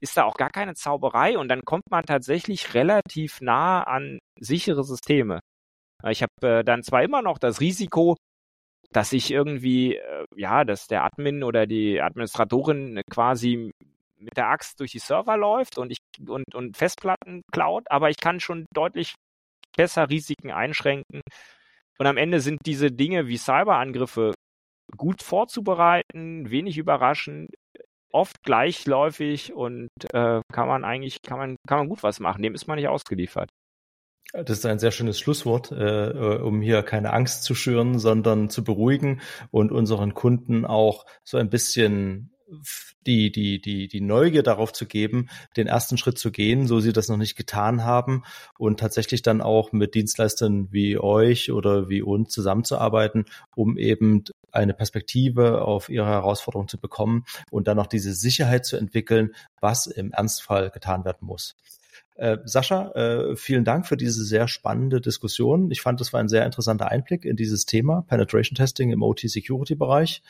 ist 0.04 0.18
da 0.18 0.26
auch 0.26 0.36
gar 0.36 0.50
keine 0.50 0.76
Zauberei 0.76 1.38
und 1.38 1.48
dann 1.48 1.62
kommt 1.64 1.90
man 1.90 2.04
tatsächlich 2.04 2.74
relativ 2.74 3.40
nah 3.40 3.84
an 3.84 4.20
sichere 4.38 4.84
Systeme. 4.84 5.40
Ich 6.10 6.22
habe 6.22 6.60
äh, 6.60 6.64
dann 6.66 6.84
zwar 6.84 7.04
immer 7.04 7.22
noch 7.22 7.38
das 7.38 7.62
Risiko, 7.62 8.18
dass 8.92 9.14
ich 9.14 9.32
irgendwie, 9.32 9.96
äh, 9.96 10.26
ja, 10.36 10.66
dass 10.66 10.88
der 10.88 11.06
Admin 11.06 11.44
oder 11.44 11.66
die 11.68 12.02
Administratorin 12.02 13.02
quasi 13.10 13.72
mit 14.18 14.36
der 14.36 14.50
Axt 14.50 14.82
durch 14.82 14.92
die 14.92 15.00
Server 15.00 15.38
läuft 15.38 15.78
und 15.78 15.92
ich 15.92 16.00
und, 16.28 16.54
und 16.54 16.76
Festplatten 16.76 17.42
klaut, 17.54 17.86
aber 17.90 18.10
ich 18.10 18.18
kann 18.18 18.42
schon 18.42 18.66
deutlich 18.74 19.16
besser 19.78 20.10
Risiken 20.10 20.52
einschränken. 20.52 21.22
Und 21.98 22.08
am 22.08 22.18
Ende 22.18 22.42
sind 22.42 22.60
diese 22.66 22.92
Dinge 22.92 23.28
wie 23.28 23.38
Cyberangriffe 23.38 24.34
gut 24.98 25.24
vorzubereiten, 25.24 26.50
wenig 26.52 26.78
überraschend, 26.78 27.50
oft 28.14 28.44
gleichläufig 28.44 29.54
und 29.54 29.90
äh, 30.14 30.42
kann 30.52 30.68
man 30.68 30.86
eigentlich, 30.86 31.22
kann 31.22 31.38
man, 31.38 31.56
kann 31.68 31.80
man 31.80 31.90
gut 31.90 32.04
was 32.04 32.20
machen. 32.20 32.42
Dem 32.44 32.54
ist 32.54 32.68
man 32.68 32.78
nicht 32.78 32.88
ausgeliefert. 32.88 33.50
Das 34.32 34.58
ist 34.58 34.66
ein 34.66 34.80
sehr 34.80 34.92
schönes 34.92 35.20
Schlusswort, 35.20 35.72
äh, 35.72 36.10
äh, 36.10 36.42
um 36.42 36.62
hier 36.62 36.82
keine 36.82 37.14
Angst 37.14 37.44
zu 37.44 37.54
schüren, 37.54 38.00
sondern 38.00 38.50
zu 38.50 38.64
beruhigen 38.64 39.22
und 39.52 39.72
unseren 39.72 40.16
Kunden 40.16 40.66
auch 40.66 41.06
so 41.24 41.38
ein 41.38 41.50
bisschen 41.50 42.33
die, 43.06 43.32
die, 43.32 43.62
die, 43.62 43.88
die 43.88 44.02
Neugier 44.02 44.44
darauf 44.44 44.74
zu 44.74 44.86
geben, 44.86 45.30
den 45.58 45.68
ersten 45.68 45.98
Schritt 45.98 46.18
zu 46.18 46.32
gehen, 46.32 46.68
so 46.68 46.80
sie 46.80 46.94
das 46.94 47.10
noch 47.10 47.18
nicht 47.18 47.36
getan 47.36 47.84
haben 47.84 48.24
und 48.58 48.80
tatsächlich 48.80 49.22
dann 49.22 49.42
auch 49.42 49.72
mit 49.72 49.96
Dienstleistern 49.96 50.72
wie 50.72 50.98
euch 50.98 51.52
oder 51.52 51.90
wie 51.90 52.02
uns 52.02 52.30
zusammenzuarbeiten, 52.30 53.26
um 53.56 53.78
eben 53.78 54.24
eine 54.52 54.74
Perspektive 54.74 55.64
auf 55.64 55.90
ihre 55.90 56.08
Herausforderung 56.08 56.68
zu 56.68 56.80
bekommen 56.80 57.26
und 57.50 57.68
dann 57.68 57.78
noch 57.78 57.88
diese 57.88 58.14
Sicherheit 58.14 58.66
zu 58.66 58.78
entwickeln, 58.78 59.34
was 59.60 59.88
im 59.88 60.12
Ernstfall 60.12 60.70
getan 60.70 61.06
werden 61.06 61.26
muss. 61.26 61.56
Äh, 62.16 62.38
Sascha, 62.46 62.92
äh, 62.92 63.36
vielen 63.36 63.66
Dank 63.66 63.88
für 63.88 63.98
diese 63.98 64.24
sehr 64.24 64.48
spannende 64.48 65.02
Diskussion. 65.02 65.72
Ich 65.72 65.82
fand, 65.82 66.00
das 66.00 66.14
war 66.14 66.20
ein 66.20 66.30
sehr 66.30 66.46
interessanter 66.46 66.90
Einblick 66.90 67.26
in 67.26 67.36
dieses 67.36 67.66
Thema 67.66 68.04
Penetration 68.04 68.56
Testing 68.56 68.92
im 68.92 69.02
OT-Security-Bereich. 69.02 70.22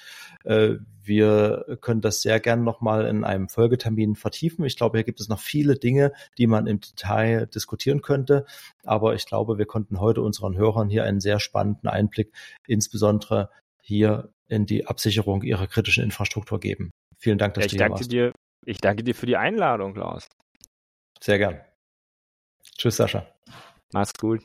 Äh, 0.46 0.76
wir 1.04 1.78
können 1.82 2.00
das 2.00 2.22
sehr 2.22 2.40
gern 2.40 2.64
nochmal 2.64 3.06
in 3.06 3.26
einem 3.26 3.50
Folgetermin 3.50 4.16
vertiefen. 4.16 4.64
Ich 4.64 4.78
glaube, 4.78 4.98
hier 4.98 5.04
gibt 5.04 5.20
es 5.20 5.28
noch 5.28 5.40
viele 5.40 5.76
Dinge, 5.76 6.14
die 6.38 6.48
man 6.48 6.68
im 6.68 6.80
Detail 6.80 7.48
diskutieren 7.48 8.02
könnte. 8.02 8.46
Aber 8.84 9.14
ich 9.16 9.26
glaube, 9.26 9.58
wir 9.58 9.66
konnten 9.66 10.00
heute 10.00 10.22
unseren 10.22 10.56
Hörern 10.56 10.90
hier 10.90 11.04
einen 11.04 11.20
sehr 11.20 11.42
spannenden 11.42 11.90
Einblick, 11.90 12.32
insbesondere 12.66 13.50
hier 13.82 14.30
in 14.48 14.66
die 14.66 14.88
Absicherung 14.88 15.44
ihrer 15.44 15.68
kritischen 15.68 16.04
Infrastruktur 16.04 16.60
geben. 16.62 16.92
Vielen 17.18 17.38
Dank, 17.38 17.56
dass 17.56 17.64
ja, 17.64 17.66
ich 17.66 17.72
du 17.72 17.76
hier 17.76 17.80
danke 17.80 18.00
warst. 18.00 18.12
Dir, 18.12 18.32
ich 18.66 18.78
danke 18.78 19.04
dir 19.04 19.16
für 19.16 19.26
die 19.26 19.36
Einladung, 19.36 19.94
Klaus. 19.94 20.30
Sehr 21.20 21.38
gern. 21.38 21.62
Tschüss, 22.78 22.98
Sascha. 22.98 23.28
Mach's 23.94 24.14
gut. 24.20 24.42